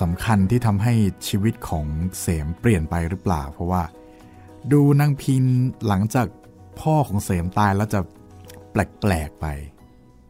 [0.00, 0.92] สำคัญที่ทำให้
[1.28, 1.86] ชีวิตของ
[2.20, 3.82] เสมเปลี่ยนไปหรือเปล่า เพราะว่า
[4.72, 5.44] ดูนางพิน
[5.86, 6.26] หลังจาก
[6.80, 8.00] พ่อของเสมตายแล้วจะ
[8.72, 9.46] แปลกๆไป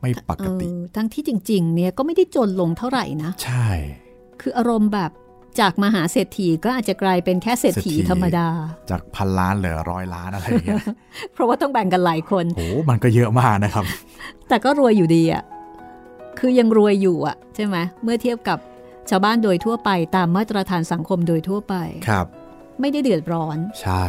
[0.01, 3.69] ไม่ปกติเออทั้งที่จริง ๆ เนี่ยก็ไม่ได้จนลงเท่าไหร่นะ ใช่
[4.41, 5.11] คืออารมณ์แบบ
[5.61, 8.49] จากมหาเศรษฐีก็อาจจะกลายเป็นแค่เศรษฐีเศรษฐีธรรมดา
[8.91, 10.85] จากพันล้านเหลือร้อยล้านอะไรอย่างเงี้ย
[11.33, 13.85] เพราะว่าต้องแบ่งกันหลายคนโหมันก็เยอะมากนะครับ
[14.49, 15.43] แต่ก็รวยอยู่ดีอะ
[16.39, 18.59] คือยังรวยอยู่อะใช่ไหมเมื่อเทียบกับ
[19.11, 21.75] ชาวบ้านโดยทั่วไปตามมาตรฐานสังคมโดยทั่วไป
[22.09, 22.27] ครับ
[22.81, 24.07] ไม่ได้เดือดร้อน ใช่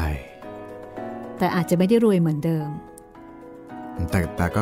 [1.38, 2.68] แต่อาจจะไม่ได้รวยเหมือนเดิม
[4.10, 4.62] แต่แต่ก็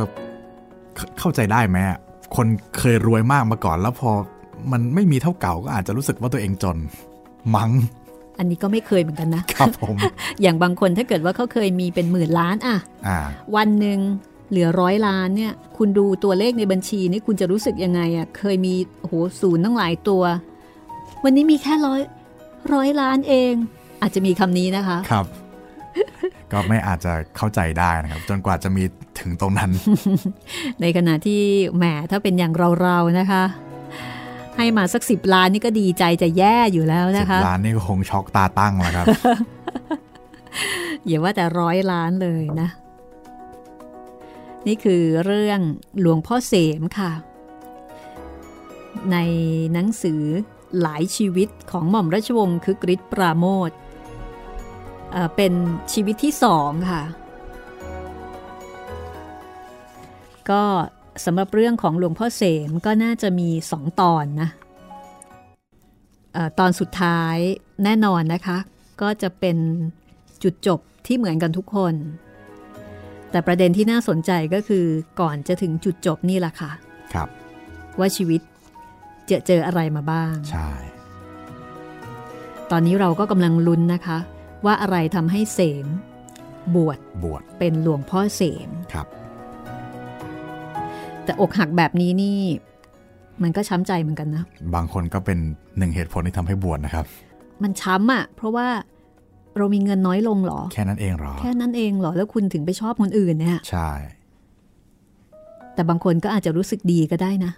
[0.96, 1.98] เข้าเข้าใจได้ไหมอะ
[2.36, 2.48] คน
[2.78, 4.12] เคยรวยมากมาก่อนแล้วพอ
[4.72, 6.78] มันไม่มีเท่าเก่าก็อาจจะรู้สึกว่าตัวเองจน
[7.56, 7.72] มัง้ง
[8.40, 9.96] อันนี้ก็ไม่เคยเหมือนกันนะครับผม
[10.42, 13.18] อย่างบางคนถ้าเกิดว่าเขาเคยมีเป็นหมื่นล้านอะอ่า
[13.56, 14.00] วันหนึ่ง
[14.50, 20.24] เหลือร้อยล้านเนี่ย คุณดูตัวเลขในบัญชีนี่คุณจะรู้สึกยังไงอะเคยมีโอ้โหศูนย์ตั้งหลายตัว
[21.24, 22.02] วันนี้มีแค่ร้อย
[22.74, 23.54] ร้อยล้านเอง
[24.02, 25.26] อาจจะมีคำนี้นะคะ ครับ
[26.52, 28.84] ก็ไม่อาจจะเข้าใจได้นะครับ จนกว่าจะมี
[29.20, 29.72] ถึงตรงนั้น
[30.82, 31.42] ในขณะที่
[31.78, 33.44] แหมถ้าเป็นอย่างเราๆนะคะ
[34.58, 39.06] ให้มาสักสิบล้านนี่ก็ดีใจจะแย่อยู่แล้วสินะบคะล้านนี่ก็คงช็อกตาตั้งแล้วครับ
[41.06, 42.70] อย่าว่าแต่ร้อยล้านเลยนะ
[44.68, 45.60] นี่คือเรื่อง
[46.00, 47.12] หลวงพ่อเสมค่ะ
[49.12, 49.18] ใน
[49.74, 50.22] หนังสือ
[50.82, 53.72] หลายชีวิตของหม่อมราชวงศ์คึกฤทธิ์ปราโมท
[55.36, 55.54] เป็น
[55.94, 57.04] ชีวิตที่สองค่ะ
[60.50, 60.64] ก็
[61.26, 64.50] สำหรับเรื่องของหลวงพ่อเสมก็น่าจะมีสองตอนนะ
[66.60, 67.38] ตอนสุดท้าย
[67.84, 68.58] แน่นอนนะคะ
[69.02, 69.58] ก็จะเป็น
[70.44, 71.94] จุดจบที่เหมือนกันทุกคน
[73.38, 74.86] แต่ประเด็นที่น่าสนใจก็คือ
[75.22, 76.72] ก่อนจะถึงจุดจบนี่แหละค่ะ
[77.14, 77.30] ครับ
[78.00, 78.42] ว่าชีวิต
[79.32, 80.70] จะเจออะไรมาบ้าง ใช่
[82.72, 84.18] ตอนนี้เราก็กำลังลุ้นนะคะ
[84.66, 85.88] ว่าอะไรทำให้เสม
[86.76, 89.08] บวชบวชเป็นหลวงพ่อเสมครับ
[91.24, 92.40] แต่อกหักแบบนี้นี่
[93.42, 94.44] มันก็ช้ำใจเหมือนกันนะ
[94.76, 95.38] บางคนก็เป็น
[95.78, 97.06] หนึ่งเหตุผลที่ทำให้บวชนะครับ
[97.64, 98.68] มันช้ำอะ่ะ เพราะว่า
[99.60, 103.90] เรามีเงินน้อยลงเหรอ แค่นั้นเองเหรอ แค่นั้นเองเหรอ แล้วคุณถึงไปชอบคนอื่นเนี่ย ใช่
[105.74, 107.52] แต่บางคนก็อาจจะรู้สึกดีก็ได้นะ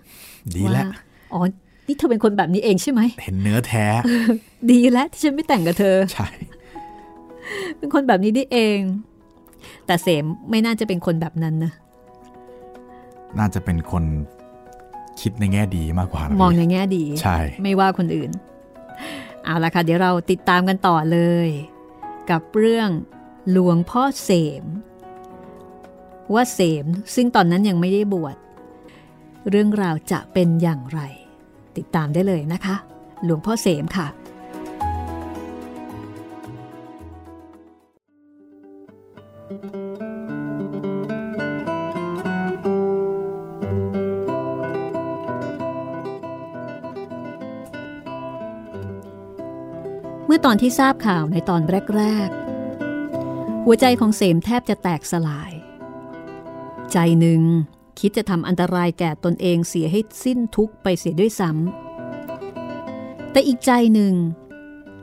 [0.58, 0.90] ดีแล้วา
[1.34, 1.42] อ๋อ
[1.88, 3.86] นี่เธอเป็นคนแบบนี้เองใช่ไหม เห็นเนื้อแท้
[4.72, 6.28] ดีแล้วที่ฉันไม่แต่งกับเธอ ใช่
[7.78, 8.80] เป็นคนแบบนี้ได้เอง
[9.86, 11.72] แต่เสมไม่น่าจะเป็นคนแบบนั้นนะ
[13.40, 14.04] น่าจะเป็นคน
[15.22, 18.32] คิดในแง่ดีมากกว่านะมองพี่ในแง่ดี ใช่ ไม่ว่าคนอื่น
[19.46, 21.50] เอาละค่ะ เดี๋ยวเราติดตามกันต่อเลย
[22.32, 22.90] กับเรื่อง
[23.52, 24.32] หลวงพ่อเส
[24.64, 24.66] ม
[26.34, 28.36] ว่าเสมซึ่งตอนนั้นยังไม่ได้บวช
[29.50, 31.00] เรื่องราวจะเป็นอย่างไร
[31.78, 32.76] ติดตามได้เลยนะคะ
[33.24, 34.08] หลวงพ่อเสมค่ะ
[50.30, 51.62] เมื่อตอนที่ทราบข่าวในตอน
[51.96, 52.30] แรก
[52.98, 55.52] ๆ หัวใจของเสมแทบจะแตกสลาย
[56.92, 57.42] ใจหนึ่ง
[58.00, 64.14] คิดจะทำอันตรายแก่ตนเองเสียให้สิ้นทุกไปเสียด้วยซ้ำแต่อีกใจหนึ่ง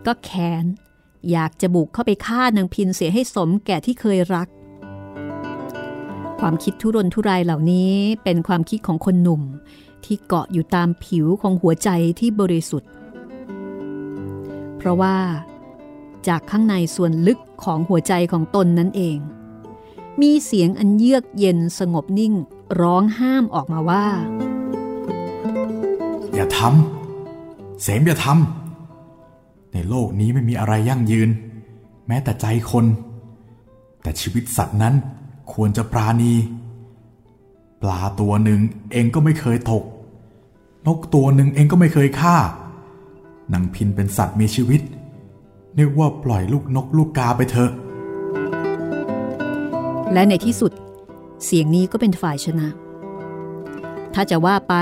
[0.06, 0.64] ก็แค้น
[1.30, 4.48] อยากจะบุกเข้าไปฆ่านางพินเสียให้สมแก่ที่เคยรัก
[6.40, 7.92] ความคิดทุรนทุรายเหล่านี้
[8.24, 9.42] เป็นความคิดของคนหนุ่ม
[10.04, 11.88] ที่เกาะอยู่ตามผิวของหัวใจ
[12.20, 12.90] ที่บริสุทธิ์
[14.86, 15.16] ราะว่า
[16.28, 19.18] จากข้างในส่วนลึกของหัวใจของตนนั่นเอง
[20.20, 22.34] มีเสียงอันเยือกเย็นสงบนิ่ง
[22.80, 24.06] ร้องห้ามออกมาว่า
[26.34, 31.30] อย่าทำเสมอย่าทำในโลกนี้ไม่มีอะไรยั่งยืน
[32.06, 32.84] แม้แต่ใจคน
[34.02, 34.94] แต่ชีวิตสัตว์นั้น
[35.52, 36.32] ควรจะปราณี
[37.82, 38.60] ปลาตัวหนึ่ง
[38.92, 39.84] เองก็ไม่เคยตก
[40.86, 42.36] นกตัวหนึ่งเองก็ไม่เคยฆ่า
[43.52, 44.80] นางพินเป็นสัตว์มีชีวิต
[45.78, 47.70] นึกว่าปล่อยลูกนกลูกกาไปเถอะ
[50.12, 50.72] และในที่สุด
[51.44, 52.68] เสียงนี้ก็เป็นฝ่ายชนะ
[54.14, 54.74] ถ้าจะว่าไป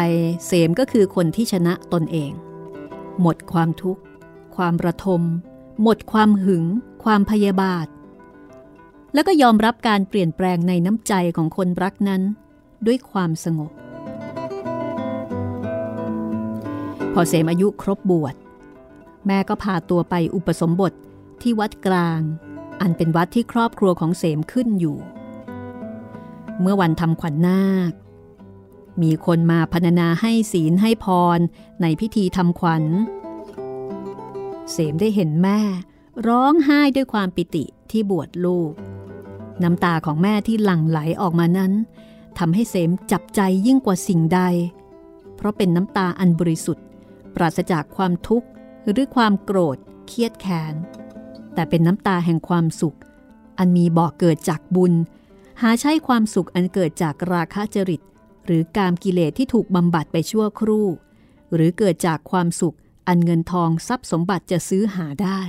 [0.47, 2.33] เสมก็คือคนที่ชนะตนเอง
[3.21, 4.03] หมดความทุกข์
[4.57, 5.23] ความระทม
[5.83, 6.65] หมดความหึง
[7.05, 7.87] ความพยาบาท
[9.15, 12.23] แล้วก็ยอมรับการเปลี่ยนแปลงในน้ำใจของคนรักนั้น
[12.87, 13.71] ด้วยความสงบ
[17.15, 18.35] พอเสมอายุครบบวช
[19.27, 20.93] แม่ก็พาตัวไปอุปสมบท
[21.43, 22.21] ที่วัดกลาง
[22.81, 24.97] อันเป็นวัดที่ครอบครัวของเสมขึ้นอยู่
[26.61, 27.93] เมื่อวันทำขวัญนาค
[29.03, 31.07] มีคนมาพรรณนาให้ศีลให้พ
[31.37, 31.39] ร
[31.81, 32.85] ในพิธีทำขวัญ
[34.71, 35.61] เสมได้เห็นแม่
[36.27, 38.73] ร้องไห้ด้วยความปิติที่บวชลูก
[39.63, 41.73] น้ำตาของแม่ที่หลั่งไหลออกมานั้น
[42.39, 44.41] ทำให้เสมจับใจยิ่งกว่าสิ่งใด
[45.37, 46.85] เพราะเป็นน้ำตาอันบริสุทธิ์
[47.35, 48.49] ปราศจากความทุกข์
[48.91, 49.77] หรือความโกรธ
[50.09, 50.75] เครียดแค้น
[51.55, 52.99] แต่เป็นน้ำตาแห่งความสุข
[53.59, 54.93] อันมีบ่อกเกิดจากบุญ
[55.61, 58.01] หาใช่ความสุขอันเกิดจากราคะจริต
[58.47, 60.87] หรือกามกิเลสที่ถูกบำบัดไปชั่วครู่
[61.55, 62.77] หรือเกิดจากความสุข
[63.09, 65.41] อันเงินทองทรัพย์สมบัติจะซื้อหาได้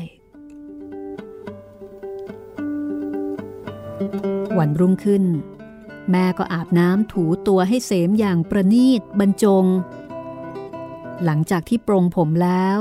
[4.58, 5.24] วันรุ่งขึ้น
[6.12, 9.66] แม่ก็อาบน้ำถูตัวให้เสมอย่างประนีตบรรจง
[11.26, 12.80] หลังจากที่ปรงผมแล้ว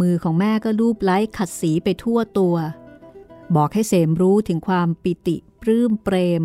[0.00, 2.56] มือของแม่ก็ลูบไล้ขัดสีไปทั่วตัว
[3.56, 6.42] บอกให้เสมรู้ถึงความปิติปลื้มเปรม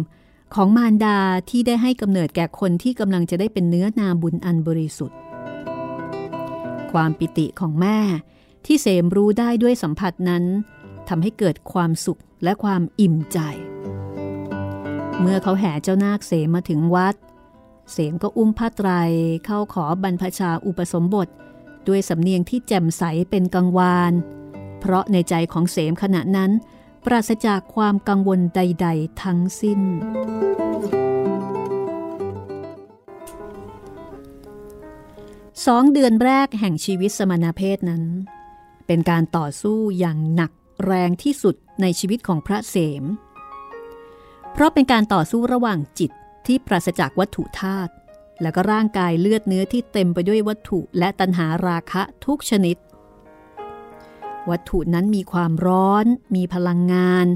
[0.55, 5.17] ของมารดาที่ได้ให้กำเนิดแก่คนที่กำลังจะได้เป็นเนื้อนาบุญอันบริสุทธิ์
[6.91, 7.97] ความปิติของแม่
[8.65, 10.43] ที่เสมรู้ได้ด้วยสัมผัสนั้น
[11.09, 13.39] ทำให้เกิดความสุขและความอิ่มใจ
[15.19, 17.15] เมื่อเขาแห่เจ้านาคเสมมาถึงวัด
[17.91, 18.89] เสมก็อุ้มผ้าไตร
[19.45, 21.27] เข้าขอบรรพชาอุปสมบท
[21.87, 24.13] ด้วยสำเนียงที่แจ่มใสเป็นกังวาน
[24.79, 26.51] เพราะในใจของเสมขณะนั้น
[27.05, 29.79] ปราศจากความกังวลใด ๆ ทั้งสิ้น
[35.65, 38.03] สองเดือนแรกแห่งชีวิตสมณเพศนั้น
[38.87, 40.51] เป็นการต่อสู้อย่างหนัก
[40.85, 43.03] แรงที่สุดในชีวิตของพระเสม
[44.53, 46.11] เพราะเป็นการต่อสู้ระหว่างจิต
[46.45, 47.91] ที่ปราศจากวัตถุธาตุ
[48.41, 52.77] และก็ร่างกายเลือดเนื้อที่เต็มไปด้วยวัตถุและตัณหาราคะทุกชนิด
[54.49, 57.27] วัตถุนั้นมีความร้อน มีพลังงาน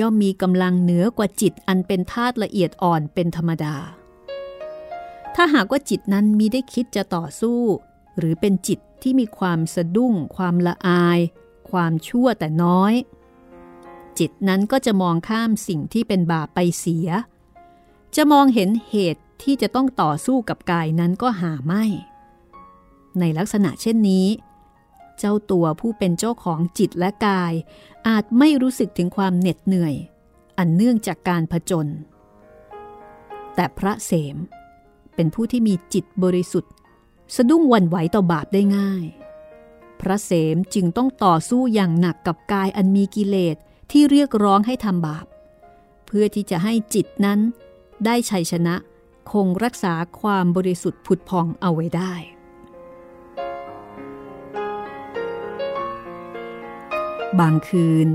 [0.00, 3.76] ย่อมมีกำลังเหนือกว่าจิตอันเป็นธาตุละเอียดอ่อนเป็นธรรมดา
[5.34, 7.60] ถ้าหากว่าจิตนั้นมีได้คิดจะต่อสู้
[8.18, 11.18] หรือเป็นจิตที่มีความสะดุ้ง ความละอาย
[11.70, 12.94] ความชั่วแต่น้อย
[14.18, 17.08] จิตนั้นก็จะมองข้ามสิ่งที่เป็นบาปไปเสีย
[18.16, 21.84] จะมองเห็นเหตุ ที่จะต้องต่อสู้กับกายนั้นก็หาไม่
[23.20, 24.26] ในลักษณะเช่นนี้
[25.18, 27.52] เจ้าตัวผู้เป็นเจ้าของจิตและกาย
[28.08, 29.94] อาจไม่รู้สึกถึงความเหน็ดเหนื่อย
[30.58, 31.86] อันเนื่องจากการผจญ
[33.54, 34.36] แต่พระเสม
[35.14, 36.72] เป็นผู้ที่มีจิตบริสุทธิ์
[37.36, 39.04] สะดุ้งวันไหวต่อบาปได้ง่าย
[40.00, 43.56] พระเสมจึงต้องต่อสู้อย่างหนักกับกายอันมีกิเลส
[43.90, 45.26] ที่เรียกร้องให้ทำบาป
[46.06, 47.40] เพื่อที่จะให้จิตนั้น
[48.04, 48.74] ได้ชัยชนะ
[49.32, 52.14] คงรักษาความบริสุทธิ์ผุดพองเอาไว้ได้
[57.40, 58.08] บางคืน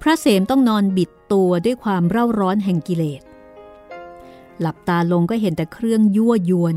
[0.00, 3.22] พระเสมต้องนอนบิดตัวด้วยความเร่าร้อนแห่งกิเลส
[4.60, 6.76] หลับตาลงก็เห็นแต่เครื่องยั่วยวน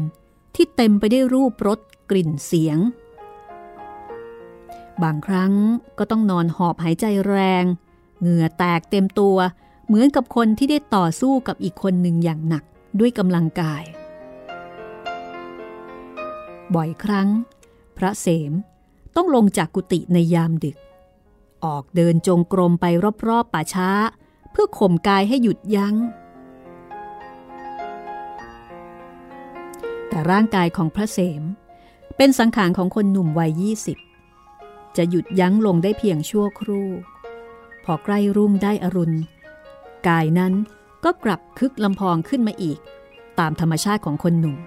[0.55, 2.77] ที่เต็มไปได้วยรูปรสกลิ่นเสียง
[5.03, 5.53] บางครั้ง
[5.97, 7.63] ก็ต้องนอนหอบหายใจแรง
[8.19, 9.37] เหงื่อแตกเต็มตัว
[9.87, 12.63] เหมือนกับคนที่ได้ต่อสู้กับอีกคนหนึ่งอย่างหนัก
[12.99, 13.83] ด้วยกำลังกาย
[16.75, 17.29] บ่อยครั้ง
[17.97, 18.53] พระเสม
[19.15, 20.77] ต้องลงจากกุฏิในยามดึก
[21.65, 22.85] ออกเดินจงกรมไป
[23.27, 23.89] รอบๆป่าช้า
[24.51, 25.95] เพื่อข่มกายให้หยุดยัง้ง
[30.29, 31.43] ร่างกายของพระเสม
[32.17, 33.97] เป็นสังขารของคนหนุ่มวัยยี่สิบ
[34.97, 36.89] จะหยุดยั้งลงได้เพียงชั่วครู่
[37.83, 39.17] พอใกล้รุ่งได้อรุณ
[40.07, 40.53] กายนั้น
[41.05, 42.79] ก็กลับคึกลำพองขึ้นมาอีก
[43.39, 44.57] ตามธรรมชาติของคนหนุ่ม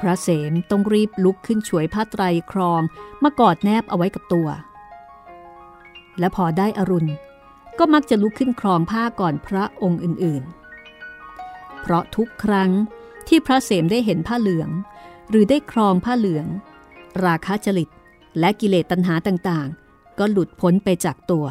[0.00, 2.80] พระเสมต้องรีบลุกขึ้นช่วยผ้าไตรครอง
[3.22, 4.48] มากอดแนบเอาไว้กับตัว
[6.18, 7.12] และพอได้อรุณ
[7.78, 12.70] ก็มักจะลุกขึ้นครองผ้าก่อนพระองค์อื่นๆ เพราะทุกครั้ง
[13.28, 14.70] ที่พระเสมได้เห็นผ้าเหลือง
[15.30, 16.46] หรือได้ครองผ้าเหลือง
[17.24, 17.88] ราคะจริต
[18.38, 21.46] และกิเลสตัณหาต่างๆ ก็หลุดพ้นไปจากตัว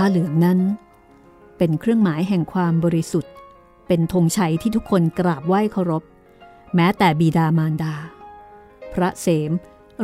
[0.00, 0.60] ผ้าเหลืองนั้น
[1.58, 3.32] เป็นเครื่องหมายแห่งความบริสุทธิ์
[3.86, 6.02] เป็นธงชัยที่ทุกคนกราบไหว้เคารพ
[6.74, 7.94] แม้แต่บิดามารดา
[8.92, 9.50] พระเสม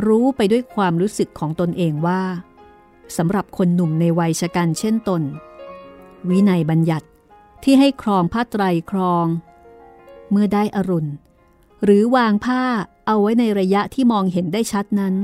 [0.05, 2.23] รู้ไปด้วยความรู้สึกของตนเองว่า
[3.17, 5.21] สำหรับคนหนุ่มในวัยชะกันเช่นตน
[6.29, 7.07] วินัยบัญญัติ
[7.63, 9.25] ที่ให้ครองผ้าไตรครอง
[10.31, 11.11] เมื่อได้อรุณ
[11.83, 12.63] หรือวางผ้า
[13.07, 15.15] เอาไว้ในระยะที่มองเห็นได้ชัดนั้น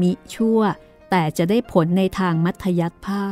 [0.00, 0.60] มิชั่ว
[1.10, 3.24] แต่จะได้ผลในทางมัธยัติผ้า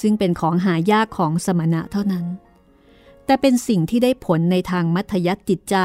[0.00, 2.26] ซึ่งเป็นของหายากของสมณะเท่านั้น
[3.24, 5.76] แต่เป็นสิ่งที่ได้ผลในทางมัธยัติจิตใจ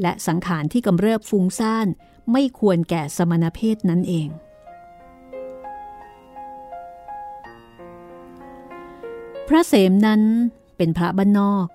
[0.00, 1.86] และสังขารที่กำเริบฟุ้งซ่าน
[2.32, 4.28] ไม่ควรแก่สมณเพศนั่นเอง
[9.48, 10.22] พระเสมนั้น
[10.76, 11.66] เป็นพระบ้านนอก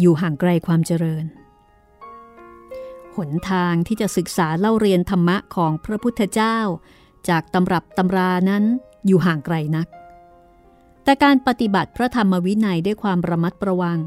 [0.00, 1.24] อยู่ห่างไกลความเจริญ
[3.16, 6.58] หนทางที่จะศึกษาเล่าเรียนธรรมะของพระพุทธเจ้า
[7.28, 8.64] จากตำรับตำรานั้น
[9.06, 9.86] อยู่ห่างไกลนัก
[11.04, 14.00] แต่การปฏิบัติพระธรรมวินัยด้วยความระมัดระวัง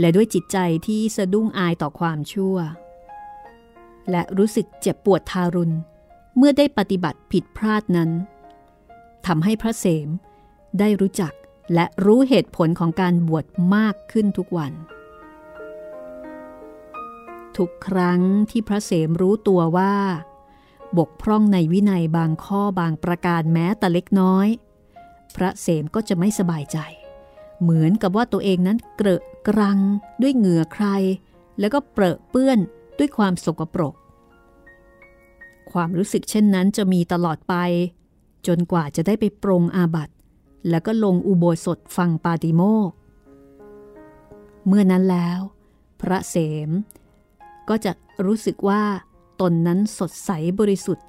[0.00, 2.56] และด้วยจิตใจที่สะดุ้งอายต่อความชั่ว
[4.10, 5.74] และรู้สึกเจ็บปวดทารุณ
[6.36, 8.10] เมื่อได้ปฏิบัติผิดพลาดนั้น
[9.26, 10.08] ทำให้พระเสม
[10.78, 11.32] ได้รู้จัก
[11.74, 13.44] และรู้เหตุผลของการบวช
[13.74, 14.72] มากขึ้นทุกวัน
[17.56, 19.94] ทุกครั้งที่พระเสมรู้ตัวว่า
[20.98, 24.46] บกพร่องในวินัยบางข้อบางประการแม้แต่เล็กน้อย
[25.36, 26.78] พระเสมก็จะไม่สบายใจ
[27.60, 29.78] เหมือนกับว่าตัวเองนั้นเกระกรัง
[30.22, 30.86] ด้วยเหงื่อใคร
[31.60, 32.58] แล้วก็เปรอะเปื้อน
[32.98, 33.94] ด้วยความสกปรก
[35.72, 37.54] ความรู้สึกเช่นนั้นจะมีตลอดไป
[38.46, 40.10] จนกว่าจะได้ไปปรงอาบัต
[40.70, 42.90] แล้วก็ลงอุโบสถฟังปาติโมก
[44.66, 45.40] เมื่อนั้นแล้ว
[46.00, 46.36] พระเส
[46.68, 46.70] ม
[47.68, 47.92] ก็จะ
[48.26, 48.82] รู้สึกว่า
[49.40, 50.30] ตนนั้นสดใส
[50.60, 51.06] บริสุทธิ์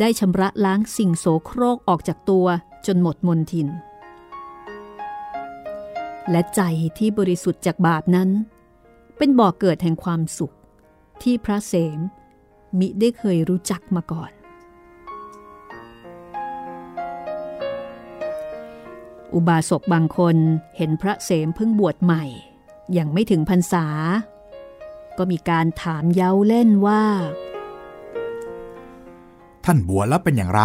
[0.00, 2.46] ได้ชำระล้างสิ่งโสโครกออกจากตัว
[2.86, 3.68] จนหมดมนทิน
[6.30, 6.60] และใจ
[6.98, 8.30] ที่บริสุทธิ์จากบาปนั้น
[9.16, 10.54] เป็นบ่อกเกิดแห่งความสุข
[11.22, 11.98] ที่พระเสม
[12.78, 14.32] มิได้เคยรู้จักมาก่อน
[19.34, 20.36] อุบาสกบางคน
[20.76, 22.24] เห็นพระเสมเพิ่งบวชใหม่
[22.98, 23.86] ยังไม่ถึงพรรษา
[25.18, 27.04] ก็มีการถามเย้าเล่นว่า
[29.64, 30.62] ท่านบวชแล้วเป็นอย่างไร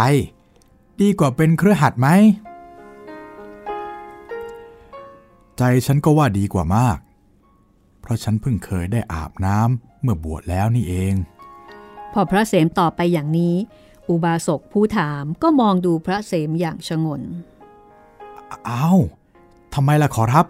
[1.01, 2.07] ดีกว่าเป็นเครือหัดไหม
[5.57, 6.97] ใจฉันก็ว่าดีกว่ามาก
[8.01, 11.13] เพราะฉันเพิ่งเคยได้อาบน้ำเมื่อบวชแล้วนี่เอง
[12.13, 13.55] พอพระเสมตอบไปอย่างนี้
[14.09, 17.21] อุบาสกผู้ถามก็มองดูพระเสมอย่างชงน
[18.69, 18.99] อ้าว
[19.73, 20.45] ทำไมล่ะขอรับ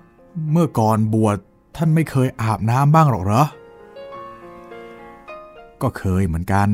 [0.52, 1.38] เมื่อก่อนบวช
[1.76, 3.44] ท่านไม่เคยอาบน้ำบ้างหรอกเหรอ
[5.82, 6.70] ก็เคยเหมือนกัน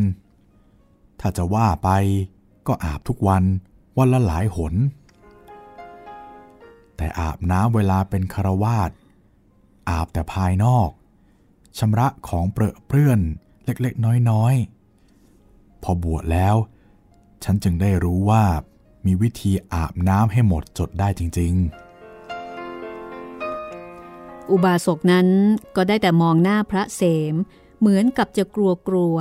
[1.22, 1.90] ถ้าจะว่าไป
[2.68, 3.44] ก็อาบทุกวัน
[3.98, 4.74] วันละหลายหน
[6.98, 8.92] แต่อาบน้ำเวลาเป็นคารวาส
[9.90, 10.90] อาบแต่ภายนอก
[11.78, 13.20] ชำระของเปรอะเปื้อน
[13.66, 16.56] เล็กๆ น้อยๆ พอบวชแล้ว
[17.44, 18.44] ฉันจึงได้รู้ว่า
[19.06, 21.54] มีวิธีอาบน้ำให้หมดจดได้จริง
[23.68, 25.28] ๆ อุบาสกนั้น
[25.76, 27.02] ก็ได้แต่มองหน้าพระเส
[27.34, 27.36] ม
[27.80, 29.16] เหมือนกับจะกลัวกลัว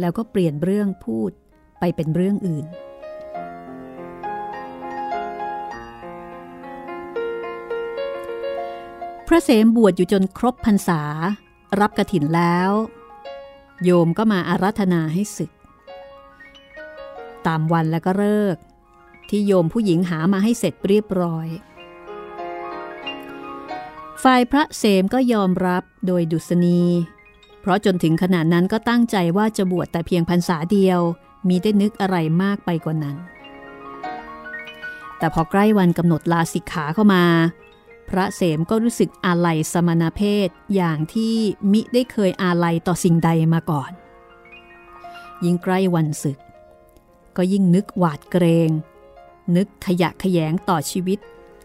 [0.00, 1.30] แล้วก็เปลี่ยนเรื่องพูด
[1.78, 2.66] ไปเป็นเรื่องอื่น
[9.26, 11.02] พระเสมบวชอยู่จนครบพรรษา
[11.80, 12.70] รับกระถินแล้ว
[13.84, 15.50] โยมก็มาอารัธนาให้ศึก
[17.46, 18.56] ตามวันแล้วก็เลิก
[19.28, 21.48] ที่โยมผู้หญิงหามาให้เสร็จเรียบร้อย
[24.22, 26.82] ฝ่ายพระเสมก็ยอมรับโดยดุษณี
[27.60, 31.00] เพราะจนถึงขนาดนั้นก็ตั้งใจว่าจะบวชแต่เพียงพรรษาเดียว
[31.48, 33.16] มีได้นึกอะไรมากไปกว่านั้น
[35.18, 37.24] แต่พอใกล้วันกำหนดลาสิกขาเข้ามา
[38.08, 41.34] พระเสมก็รู้สึกอาลัยสมณเพศอย่างที่
[41.72, 43.92] มิได้เคยอาลัยต่อสิ่งใดมาก่อน
[45.44, 46.38] ยิ่งใกล้วันศึก
[47.36, 48.70] ก็ยิ่งนึกหวาดเกรง
[49.56, 51.18] นึกขยะขยงต่อชีวิต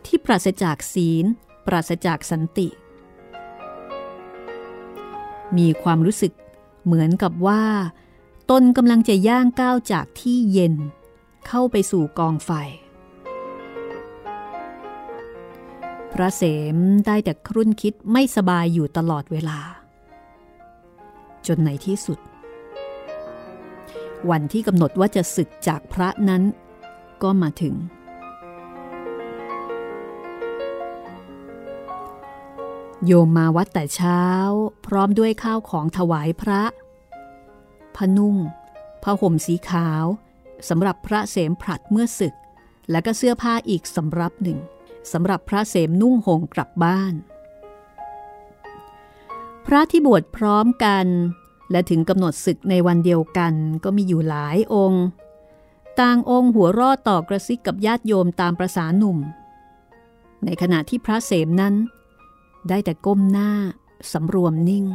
[0.06, 1.26] ที่ปราศจากศีล
[1.66, 2.68] ปราศจากสันติ
[5.58, 6.34] มีความรู้สึก
[6.86, 7.64] เหมือนกับว่า
[8.52, 10.76] ตนกำลังจะย่างก้าวจากที่เย็น
[11.48, 12.52] เข้าไปสู่กองไฟ
[16.14, 16.44] พระเส
[16.76, 19.60] มได้แต่ครุ่นคิดไม่สบายอยู่ตลอดเวลา
[21.48, 22.20] จนในที่สุด
[24.30, 26.44] วันที่กำหนดว่าจะศึกจากพระนั้น
[27.24, 27.76] ก็มาถึง
[33.06, 34.24] โยมมาวัดแต่เช้า
[34.86, 36.64] พร้อมด้วยข้าวของถวายพระ
[37.96, 38.36] พนุ่ง
[39.04, 40.06] ผ้าห่มสีขาว
[40.70, 42.36] สำหรับพระเสมผลัดเมื่อศึก
[42.92, 44.60] และก็เสื้อผ้าอีกสำรับหนึ่ง
[45.12, 47.14] สำหรับพระเสมนุ่งห่มกลับบ้าน
[49.66, 51.06] พระที่บวชพร้อมกัน
[51.72, 55.06] และถึงกำหนดศึกในวันเดียวกันก็มีอยู่หลายองค์
[56.00, 59.18] ต่างองค์หัวรอดต่อกระซิกกับญาติโยมตามประษาหนุ่ม
[60.46, 61.76] ในขณะที่พระเสมนั้น
[62.70, 63.52] ได้แต่ก้มหน้า
[64.12, 64.86] สำรวมนิ่ง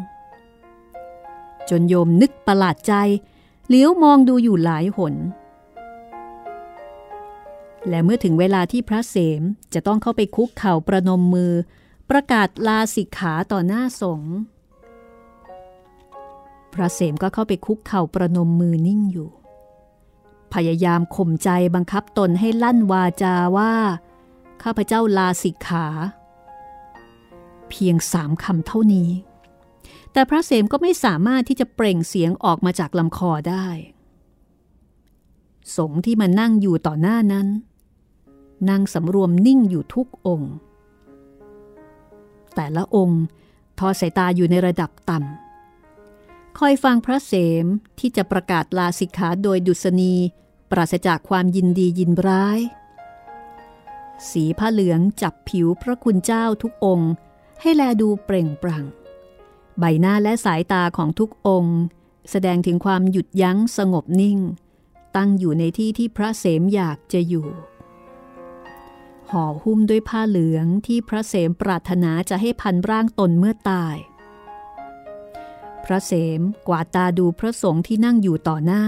[1.71, 2.95] จนโยมนึกประหลาดใจ
[3.69, 5.15] เลี้ยวมองดูอยู่หลายหน
[7.89, 9.43] และเมื่อถึงเวลาที่พระเสม
[9.75, 11.53] จะต้องเข้าไปคุกเข่าประนมมือ
[12.11, 14.35] ประกาศลาสิกขาต่อหน้าสงฆ์
[16.75, 19.31] พระเสมก็เข้าไปคุกเข่าประนมมือนิ่งอยู่
[20.55, 23.75] พยายามข่มใจบังคับตนให้ลั่นวาจาว่า
[24.63, 25.87] ข้าพเจ้าลาสิกขา
[27.71, 29.11] เพียงสามคำเท่านี้
[30.13, 33.67] แต่พระเสมก็ไม่สามารถที่จะเปล่งเสียงออกมาจากลำคอได้
[35.77, 37.49] สงที่มานั่งอยู่ต่อหน้านั้น
[38.71, 40.53] นั่งสำรวมนิ่งอยู่ทุกองค์
[42.55, 43.23] แต่ละองค์
[43.79, 47.33] ทอสายตาอยู่ในระดับต่ำคอยฟังพระเส
[47.65, 47.67] ม
[47.99, 50.15] ที่จะประกาศลาสิกขาโดยดุษณี
[50.71, 52.61] ปราศจากความยินดียินร้าย
[54.31, 57.11] สีผ้าเหลืองจับผิวพระคุณเจ้าทุกองค์
[57.61, 58.85] ให้แลดูเปล่งปลั่ง
[59.79, 61.79] ใบหน้าและสายตาของทุกองค์
[62.31, 64.39] แสดงถึงความหยุดยั้งสงบนิ่ง
[65.17, 67.49] ตั้งอยู่ในที่ที่พระเสมอยากจะอยู่
[69.31, 73.97] ห่อหุ้มด้วยผ้าเหลืองที่พระเสมปรารถนาจะให้พันร่างตนเมื่อตาย
[75.85, 78.85] พระเสมกวาดตาดูพระสงฆ์ที่นั่งอยู่ต่อหน้า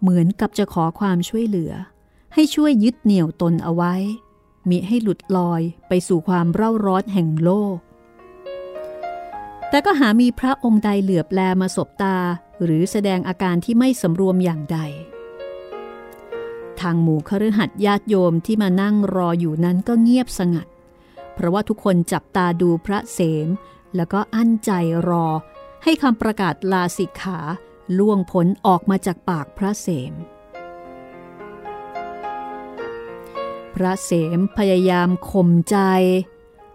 [0.00, 1.72] เหมือนกับจะขอความช่วยเหลือ
[2.34, 3.94] ให้ช่วยยึดเหนี่ยวตนเอาไว้
[4.68, 7.76] มิให้หลุดลอยไปสู่ความเร่าร้อนแห่งโลก
[9.70, 12.16] แต่ก็หามีพระองค์ใดเหลือบแลมาสบตา
[12.64, 14.78] หรือแสดงอาการที่ไม่สำรวมอย่างใด
[16.80, 20.66] ทางหมู่คฤหัสญาติโยมที่มานั่งรออยู่นั้นก็เงียบสงัด
[21.34, 23.48] เพราะว่าทุกคนจับตาดูพระเสม
[23.96, 24.70] แล้วก็อั้นใจ
[25.08, 25.26] รอ
[25.84, 27.38] ให้คำประกาศลาสิกขา
[27.98, 30.12] ล่วงพ้นออกมาจากปากพระเสม
[33.74, 35.76] พระเสมพยายามข่มใจ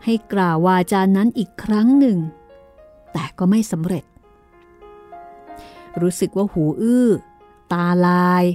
[0.03, 2.17] ให้กล่าววาจานั้นอีกครั้งหนึ่ง
[3.17, 4.05] แต่ก็ไม่สำเร็จ
[6.01, 7.07] รู้สึกว่าหูอื้อ
[7.73, 8.45] ตาลาย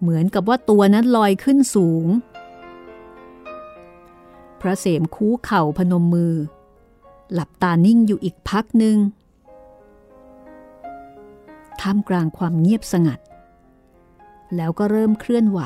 [0.00, 2.06] เหมือนกับว่าตัวนั้นลอยขึ้นสูง
[4.60, 6.34] พระเสมคู้เข่าพนมมือ
[7.32, 8.96] หลับตานิ่งอยู่อีกพักหนึ่ง
[11.80, 13.20] ท่ามกลางความเงียบสงัด
[14.56, 15.60] แล้วก็เริ่มเคลื่อนไหว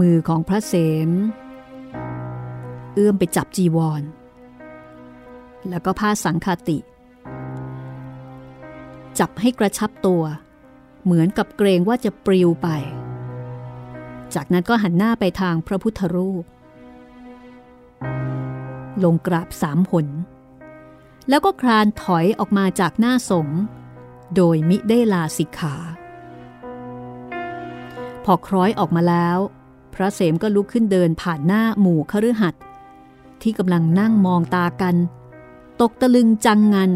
[0.00, 0.74] มือของพระเส
[1.08, 1.10] ม
[2.94, 4.02] เอื้อมไปจับจีวร
[5.68, 6.78] แล้วก็ผ้าสังคาติ
[9.18, 10.22] จับให้กระชับตัว
[11.04, 12.68] เหมือนกับเกรงว่าจะปลิวไป
[14.34, 16.44] จากนั้นก็หันหน้าไปทางพระพุทธรูป
[19.04, 20.06] ลงกราบสามหน
[21.28, 23.48] แล้วก็คลานถอยออกมาจากหน้าสง
[24.36, 25.76] โดยมิได้ลาสิกขา
[28.24, 29.38] พอคล้อยออกมาแล้ว
[29.94, 32.62] พระเสมก็ลุกขึ้นเดินผ่านหน้าหมู่คฤหัสถ์
[33.42, 34.96] ที่กำลังนั่งมองตากัน
[35.80, 36.92] ตกตะลึงจังงัน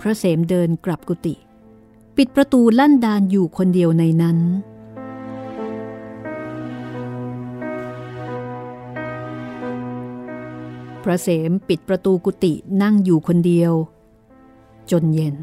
[0.00, 1.34] พระเสมเดินกลับกุฏิ
[2.16, 4.38] ปิดประตูลั่นดานอยู่คนเดียวในนั้น
[11.02, 12.52] พระเสมปิดประตูกุฏิ
[12.82, 13.72] นั่งอยู่คนเดียว
[14.90, 15.34] จนเย็น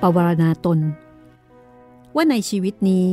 [0.00, 0.78] ปวารณาตน
[2.14, 3.10] ว่าในชีวิตนี้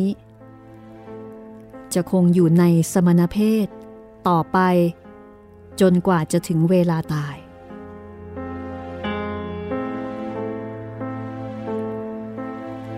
[1.94, 3.68] จะคงอยู่ในสมณเพศ
[4.28, 4.60] ต่อไป
[5.82, 7.36] จนกว่าจะถึงเวลาตาย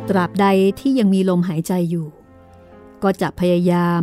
[0.09, 0.45] ตราบใด
[0.79, 2.07] ที่ยังมีลมหายใจอยู่
[3.03, 4.01] ก็จะพยายาม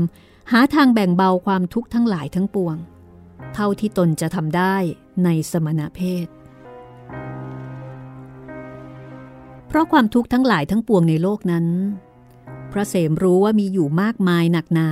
[0.52, 2.76] หาทางแบ่งเบาความทุกข์ทั้งหลายทั้งปวง
[3.54, 4.76] เท่าที่ตนจะทำได้
[5.24, 6.26] ในสมณเพศ
[9.70, 11.66] เพราะความทุกข์ทั้งหลายทั้งปวงในโลกนั้น
[12.72, 14.90] พระเสมรู้ว่ามีอยู่มากมายหนักหนา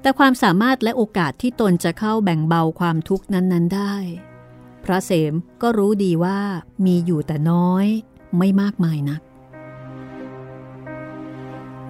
[0.00, 3.94] แต่ความสามารถและโอกาสที่ตนจะเข้าแบ่งเบาความทุกข์นั้นๆได้
[4.84, 5.32] พระเสม
[5.62, 6.40] ก็รู้ดีว่า
[6.84, 7.86] มีอยู่แต่น้อย
[8.38, 9.20] ไม่มากมายนัก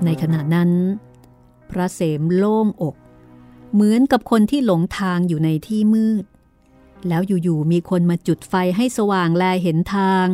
[0.05, 0.71] ในขณะนั้น
[1.71, 2.95] พระเสมโล่งอก
[3.73, 6.25] เหมือนกับคนที่หลงทางอยู่ในที่มืด
[7.09, 10.27] แล้วอยู่ๆมีคนมาจุดไฟให้สว่างแลเห็นทาง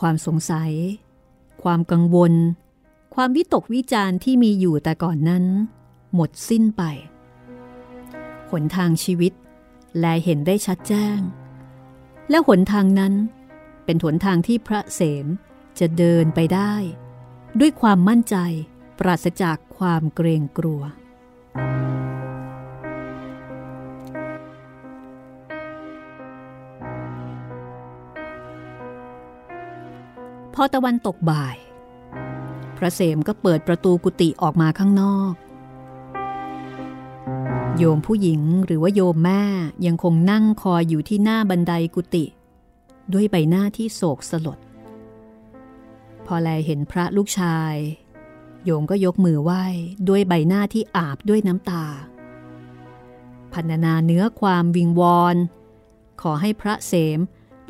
[0.00, 0.72] ความสงสัย
[1.62, 2.32] ความกังวล
[3.14, 5.44] ความวิตกวิจารณ์ที่มีอยู่แต่ก่อนนั้น
[6.14, 6.82] หมดสิ้นไป
[8.50, 9.32] หนทางชีวิต
[9.98, 11.18] แลเห็นได้ชัดแจ้ง
[12.30, 13.14] และหนทางนั้น
[13.84, 15.26] เป็นหนทางที่พระเสม
[15.78, 16.74] จะเดินไปได้
[17.60, 18.36] ด้วยความมั่นใจ
[18.98, 20.82] ปราศจากความเกรงกลัว
[22.19, 22.19] พ
[30.62, 31.56] อตะวันตกบ่าย
[32.76, 35.34] พระเสมก็เปิดประตูกุฏิออกมาข้างนอก
[37.78, 39.42] โยมผู้หญิงหรือว่าโยมแม่
[39.86, 42.24] ยังคงนั่งคอยอยู่ที่หน้าบันไดกุฏิ
[43.12, 44.58] ด้วยใบหน้าที่โศกสลด
[46.26, 47.74] พอแลเห็นพระลูกชาย
[48.64, 49.64] โยมก็ยกมือไหว้
[50.08, 51.84] ด้วยใบหน้าที่อาบด้วยน้ำตา
[53.52, 55.36] พันนาเนื้อความวิงวอน
[56.22, 57.18] ขอให้พระเสม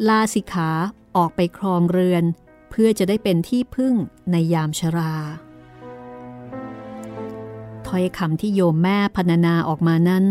[0.08, 0.70] ลาสิขา
[1.16, 2.24] ออกไปครองเรือน
[2.70, 3.94] เพื่อจะได้เป็นที่พึ่ง
[4.30, 5.14] ในยามชรา
[7.86, 10.26] ถ้อยคำที่โยมแม่พันนาออกมานั้น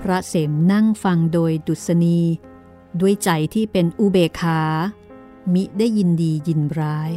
[0.00, 2.20] พระเสมนั่งฟังโดยดุษณี
[3.00, 4.60] ด้วยใจที่เป็นอุเบกขา
[5.52, 7.12] มิได้ยินดียินร้าย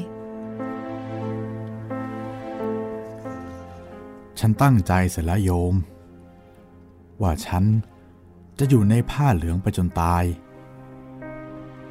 [4.40, 5.76] ฉันตั้งใจเสร็จแล้วโยม
[7.22, 7.64] ว่าฉัน
[8.60, 10.24] จะอยู่ในผ้าเหลืองไปจนตาย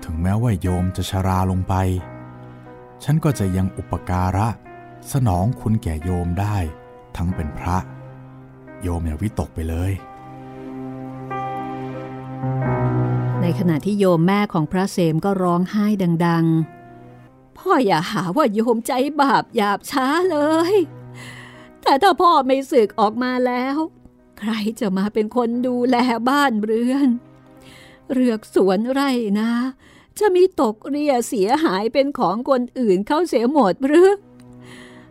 [0.09, 1.75] ถึงแม้ว่าโยมจะชราลงไป
[3.05, 4.49] ฉันก็จะยังอุปการะ
[5.13, 6.57] สนองคุณแก่โยมได้
[7.17, 7.79] ทั้งเป็นพระ
[8.83, 9.93] โยมอย่าวิตกไปเลย
[13.41, 15.87] ในขณะที่โยมแม่ของพระเสมก็ร้องไห้
[16.27, 16.45] ดัง
[17.03, 20.39] ๆ พ่ออย่าหาว่าโยมใจบาปหยาบช้าเล
[20.73, 20.75] ย
[21.83, 23.77] แต่ถ้าพ่อไม่สึกออกมาแล้ว
[24.39, 25.97] ใครจะมาเป็นคนดูแล
[26.29, 27.09] บ้านเรือน
[28.13, 29.51] เรือกสวนไร่นะ
[30.21, 34.11] จะมีตกเรียเสียหายเป็นของคนอื่นเข้าเสียหมดหรือ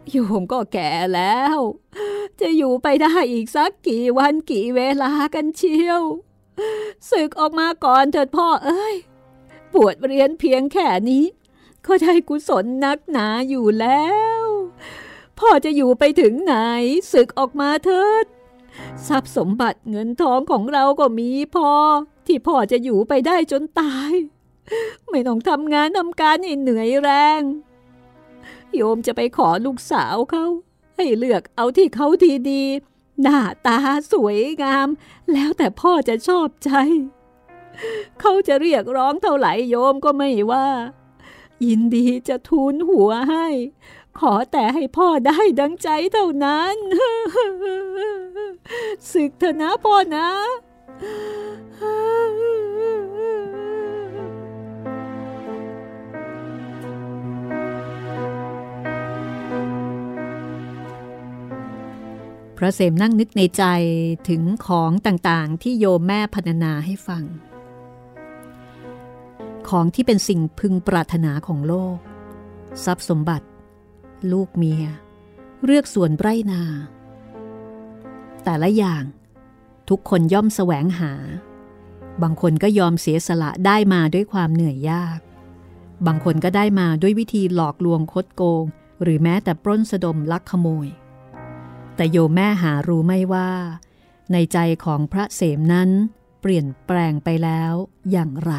[0.10, 1.58] โยมก็แก่แล้ว
[2.41, 6.01] จะอยู่ไปได้อีกสักกี่วันกี่เวลากันเชียว
[7.10, 8.95] ศึกออกมาก่อนเถิดพ่อเอ้ย
[9.74, 11.26] ปวดเรียนเพียงแค่นี้
[11.86, 14.06] ก็ได้กุศลนักหนาอยู่แล้
[14.41, 14.43] ว
[15.39, 16.56] พ่อจะอยู่ไปถึงไหน
[17.12, 18.26] ศึกออกมาเถิด
[19.08, 21.70] ทรัพย์สมบัติเงินทองของเราก็มีพอ
[22.26, 24.14] ที่พ่อจะอยู่ไปได้จนตาย
[25.09, 27.09] ไม่ต้องทำงานทำการให้เหนื่อยแร
[27.39, 27.41] ง
[28.76, 30.45] โยมจะไปขอลูกสาวเขา
[30.97, 32.63] ให้เลือกเอาที่เขาทีดี
[33.22, 33.78] หน้าตา
[34.11, 34.88] สวยงาม
[35.32, 36.72] แล้วแต่พ่อจะชอบใจ
[38.20, 40.68] เขาจะเรียกร้องเท่าไหร่โยมก็ไม่ว่า
[41.66, 43.47] ยินดีจะทูลหัวให้
[44.20, 46.76] ขอแต่ให้พ่อได้ดังใจเท่านั้น
[49.11, 50.30] ศึกเถอะนะพ่อนะ
[62.58, 63.64] พระเสมนั่งนึกในใจ
[64.30, 67.24] ถึงของต่างๆ ที่โยมแม่พรรณนาให้ฟัง
[69.70, 71.97] ของที่เป็นสิ่งพึงปรารถนาของโลก
[72.84, 73.47] ทรัพย์สมบัติ
[74.32, 74.86] ลูกเมีย
[75.64, 76.64] เลือกส่วนไรนา
[78.43, 79.03] แต่ละอย่าง
[79.89, 81.14] ทุกคนย่อมแสวงหา
[82.22, 85.20] บางคนก็ยอมเสียสละได้มาด้วยความเหนื่อยยาก
[86.08, 88.66] บางคนก็ได้มาด้วยวิธีหลอกลวงคดโกง
[89.03, 90.88] หรือแม้แต่ปล้นสะดมลักขโมย
[91.96, 93.52] แต่โยมแม่หารู้ไม่ว่า
[94.32, 95.89] ในใจของพระเสมนั้น
[96.41, 97.74] เปลี่ยนแปลงไปแล้ว
[98.12, 98.54] อย่างไร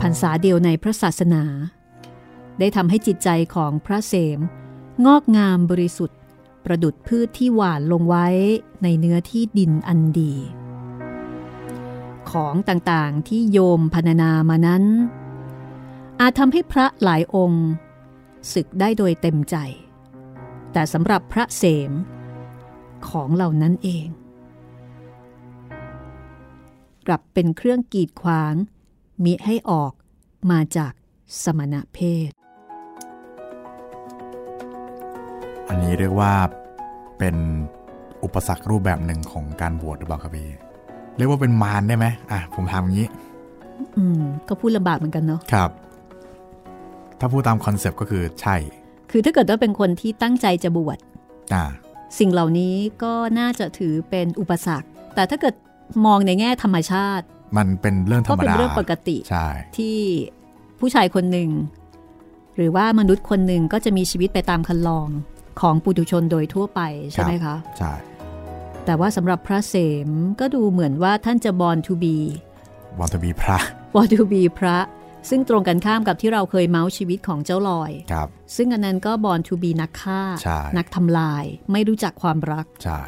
[0.00, 1.44] พรรษาเดียวในพระศาสนา
[2.58, 4.38] ได้ทำให้จิตใจของพระเสม
[5.06, 6.18] งอกงามบริสุทธิ์
[6.64, 8.26] ประดุดพืชที่หวานลงไว้
[8.82, 10.34] ในเนื้อที่ดินอันดี
[12.30, 14.84] ของต่างๆที่โยมพรรณนามานั้น
[16.20, 17.66] อาจทำให้พระหลายองค์
[18.54, 19.56] ศึกได้โดยเต็มใจ
[20.72, 21.92] แต่สำหรับพระเสม
[23.08, 24.06] ของเหล่านั้นเอง
[27.06, 28.54] กลับเป็นเครื่องกีดขวาง
[29.24, 29.92] มิให้ออก
[30.50, 30.92] มาจาก
[31.42, 32.30] สมณเพศ
[35.68, 36.32] อันนี้เรียกว่า
[37.18, 37.36] เป็น
[38.24, 40.48] อุปสรรครูปแบบหนึ่งของการบวชหรือเปล่าครับพี่
[41.16, 43.08] เรียกว่าเป็นมารได้ไหมอะผมทำอย่างนี้
[43.96, 45.70] อืม ก็พูดลำบากเหมือนกันเนาะครับ
[47.20, 48.56] ถ้าพูดตามคอนเซปต์ก็คือใช่
[49.10, 50.98] คือถ้าเกิดว่าเป็นคนที่ตั้งใจจะบวช
[51.54, 51.64] อ่า
[52.18, 55.54] สิ่งเหล่านี้ก็น่าจะถือเป็นอุปสรรค แต่ถ้าเกิด
[56.06, 57.24] มองในแง่ธรรมชาติ
[57.56, 59.46] มันเป็นเรื่องธรก็รมเป็นดาเรื่องปกติใช่
[59.76, 59.98] ที่
[60.80, 61.50] ผู้ชายคนหนึ่ง
[62.56, 65.08] หรือว่ามนุษย์คนหนึ่งก็จะมีชีวิตไปตามคันลอง
[65.60, 66.80] ของปุถุชนโดยทั่วไป
[67.12, 67.92] ใช่ไหมคะ ใช่
[68.84, 69.74] แต่ว่าสำหรับพระเส
[70.06, 70.08] ม
[70.40, 73.58] ก็ดูเหมือนว่าท่านจะ born to be want to be พระ
[73.94, 74.76] born to be พระ
[75.28, 83.00] ซึ่งตรงกันข้ามกับที่เราเคยเมาท์ชีวิตของเจ้าลอยครับซึ่งอันนั้นก็ born to be นักฆ่าใช่นักทำลาย ไม่รู้จักความรัก ใช่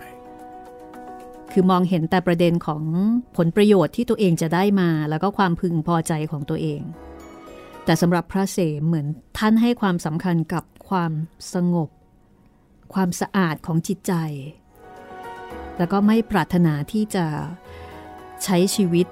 [1.52, 2.82] คือมองเห็นแต่ประเด็นของ
[3.36, 6.80] ผลประโยชน์ที่ตัวเองจะได้มา แล้วก็ความพึงพอใจของตัวเอง
[7.84, 9.06] แต่สำหรับพระเสมเหมือน
[9.38, 11.12] ท่านให้ความสำคัญกับความ
[11.54, 11.88] สงบ
[12.94, 14.14] ความสะอาดของจิตใจ
[15.78, 17.26] แล้วก็ไม่ปรารถนาที่จะ
[18.44, 19.06] ใช้ชีวิต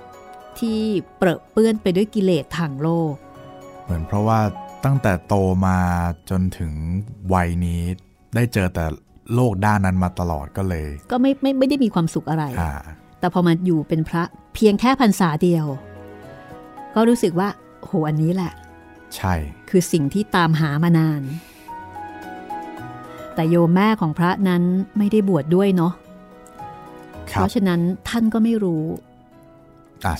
[0.60, 0.78] ที่
[1.16, 3.14] เปรอะเปื้อนไปด้วยกิเลสทางโลก
[3.84, 4.40] เหมือนเพราะว่า
[4.84, 5.34] ตั้งแต่โต
[5.66, 5.78] มา
[6.30, 6.72] จนถึง
[7.34, 7.82] วัยนี้
[8.34, 8.84] ได้เจอแต่
[9.34, 12.74] โลกด้านนั้นมาตลอดก็เลย ก็ไม่ไม่ไม่ได้มีความสุขอะไรอ่า
[13.20, 14.22] แต่พอมาอยู่เป็นพระ
[14.54, 15.66] เพียงแค่พรรษาเดียว
[16.94, 17.48] ก็รู้สึกว่า
[17.82, 18.52] โหอันนี้แหละ
[19.16, 19.34] ใช่
[19.70, 21.22] คือสิ่งที่ตามหามานาน
[23.34, 24.62] แต่โยมแม่ของพระนั้น
[24.98, 25.92] ไม่ได้บวชดด้วยเนาะ
[27.30, 29.05] คเพรับราะฉะนั้นท่านก็ไม่รู้อ่า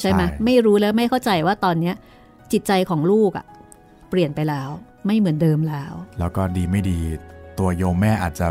[0.01, 1.95] ใช่ไหมไม่รู้แล้วไม่เข้าใจว่าตอนเนี้ย
[2.53, 3.47] จิตใจของลูกอะ
[4.11, 4.69] เปลี่ยนไปแล้ว
[5.07, 6.99] ไม่เหมือนเดิมแล้ว แล้วก็ดีไม่ดี
[7.59, 8.47] ตัวโยมแม่อาจจะ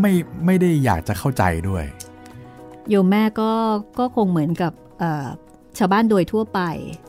[0.00, 0.12] ไม่
[0.44, 1.84] ไม่ได้อยากจะเข้าใจด้วย
[2.90, 3.50] โยมแม่ก็
[3.98, 5.26] ก็คงเหมือนกับเอ่อ
[5.78, 6.60] ชาวบ้านโดยทั่วไป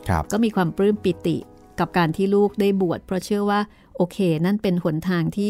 [0.08, 1.36] ครับก็มีความปลื้มปิติ
[1.80, 3.60] กับการที่ลูกได้บวชเพราะเชื่อว่า
[3.96, 5.48] โอเค นั่นเป็นหนทางที่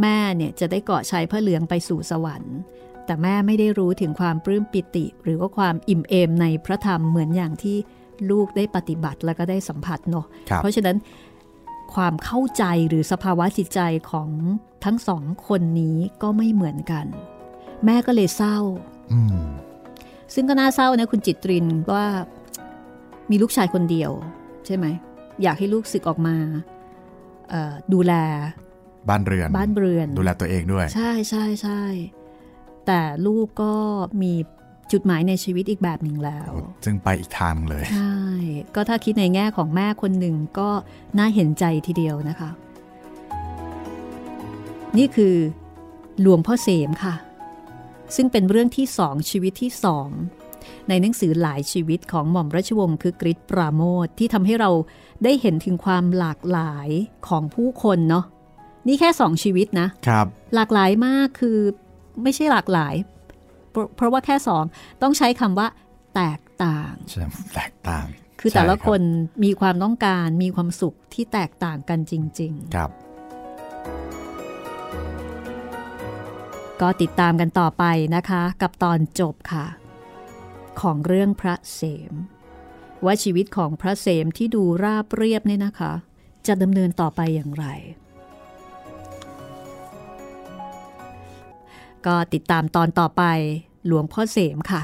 [0.00, 2.56] แม่เนี่ยจะได้เกาะชายพระเหลืองไปสู่สวรรค์
[3.06, 7.76] แต่แม่ไม่ได้รู้ถึงความปลื้มปิติ หรือว่าความอิ่มเอมในพระธรรมเหมือนอย่างที่
[8.30, 10.96] ลูกได้ปฏิบัติแล้วก็ได้สัมผัสเนาะครับเพราะฉะนั้น
[11.94, 13.80] ความเข้าใจหรือสภาวะจิตใจ
[14.10, 14.30] ของ
[14.84, 17.06] ทั้งสองคนนี้ก็ไม่เหมือนกัน
[17.84, 18.58] แม่ก็เลยเศร้า
[19.12, 19.44] อืม
[20.34, 22.04] ซึ่งก็น่าเศร้านะคุณจิตรินว่า
[23.30, 24.10] มีลูกชายคนเดียว
[24.66, 24.86] ใช่ไหม
[25.42, 26.36] อยากให้ลูกศึกออกมา
[27.50, 28.12] เอ่อดูแล
[29.08, 31.80] บ้านเรือน บ้านเรือน ดูแลตัวเองด้วย ใช่ใช่ใช่
[32.86, 33.74] แต่ลูกก็
[34.22, 34.32] มี
[34.92, 36.50] จุดหมายในชีวิตอีกแบบหนึ่งแล้ว
[36.84, 38.18] ซึ่งไปอีกทางเลย ใช่
[38.74, 40.68] ก็ถ้าคิดในแง่ของแม่คนหนึ่งก็
[41.18, 42.50] น่าเห็นใจทีเดียวนะคะ
[44.98, 45.34] นี่คือ
[46.20, 47.14] หลวงพ่อเสมค่ะ
[48.16, 50.08] ซึ่งเป็นเรื่องที่สองชีวิตที่สอง
[50.88, 54.70] ในหนังสือหลายชีวิตของหม่อมราชวงศ์คือกริชปราโมทที่ทำให้เรา
[55.24, 56.88] ได้เห็นถึงความหลากหลาย
[57.28, 58.24] ของผู้คนเนาะ
[58.86, 61.58] นี่แค่สองชีวิตนะครับ หลากหลายมากคือ
[62.22, 62.94] ไม่ใช่หลากหลาย
[63.70, 64.64] เพราะเพราะว่าแค่สอง
[65.02, 65.66] ต้องใช้คำว่า
[66.14, 67.18] แตกต่างใช่
[67.54, 68.06] แตกต่าง
[68.40, 69.00] คือแต่ละใช่รับคน
[69.44, 73.10] มีความต้องการมีความสุขที่แตกต่างกันจริงครับๆ
[76.80, 77.84] ก็ติดตามกันต่อไป
[78.16, 79.66] นะคะ กับตอนจบค่ะ
[80.80, 82.12] ของเรื่องพระเสม
[83.04, 85.92] ว่าชีวิตของพระเสมที่ดูราบเรียบเนี่ยนะคะ
[86.46, 87.66] จะดำเนินต่อไปอย่างไร
[92.06, 93.22] ก็ติดตามตอนต่อไป
[93.86, 94.82] หลวงพ่อเสมค่ะ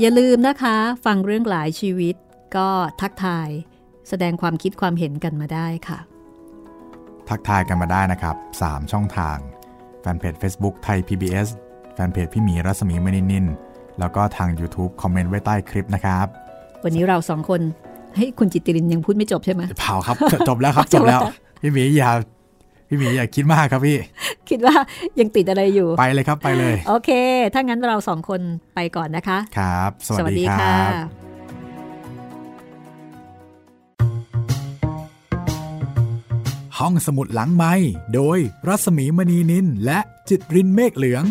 [0.00, 2.14] อย่าลืมนะคะ ฟังเรื่องหลายชีวิต
[2.56, 2.68] ก็
[3.00, 3.48] ทักทาย
[4.08, 5.98] แสดงความคิดความเห็นกันมาได้ค่ะ
[7.28, 9.36] ทักทายกันมาได้นะครับ 3 ช่องทาง
[10.00, 11.48] แฟนเพจ Facebook ไทย PBS
[11.94, 13.46] แฟนเพจพี่หมีรัศมีมณีนิน
[13.98, 16.26] แล้วก็ทาง YouTube คอมเมนต์ไว้ใต้คลิปนะครับ
[16.84, 17.60] วันนี้เราสองคน
[18.16, 20.16] ให้ยคุณจิตติรินยังพูดไม่จบใช่ไหมเผาครับ
[20.48, 21.20] จบแล้วครับ จบแล้ว
[21.62, 22.10] พี่หมีอย่า
[22.88, 23.98] พี่หมีอย่าคิดมากครับพี่
[24.48, 24.74] คิดว่า
[25.20, 27.10] ยังติดอะไรอยู่ ไปเลยครับไปเลย โอเค
[27.54, 28.40] ถ้างั้นเราสองคน
[28.74, 30.92] ไปก่อนนะคะ ครับ สวัสดีครับ
[36.78, 37.72] ห้องสมุดหลังไม้
[38.14, 41.24] โดยรัศมีมณีนินและจิตรินเมฆเหลือง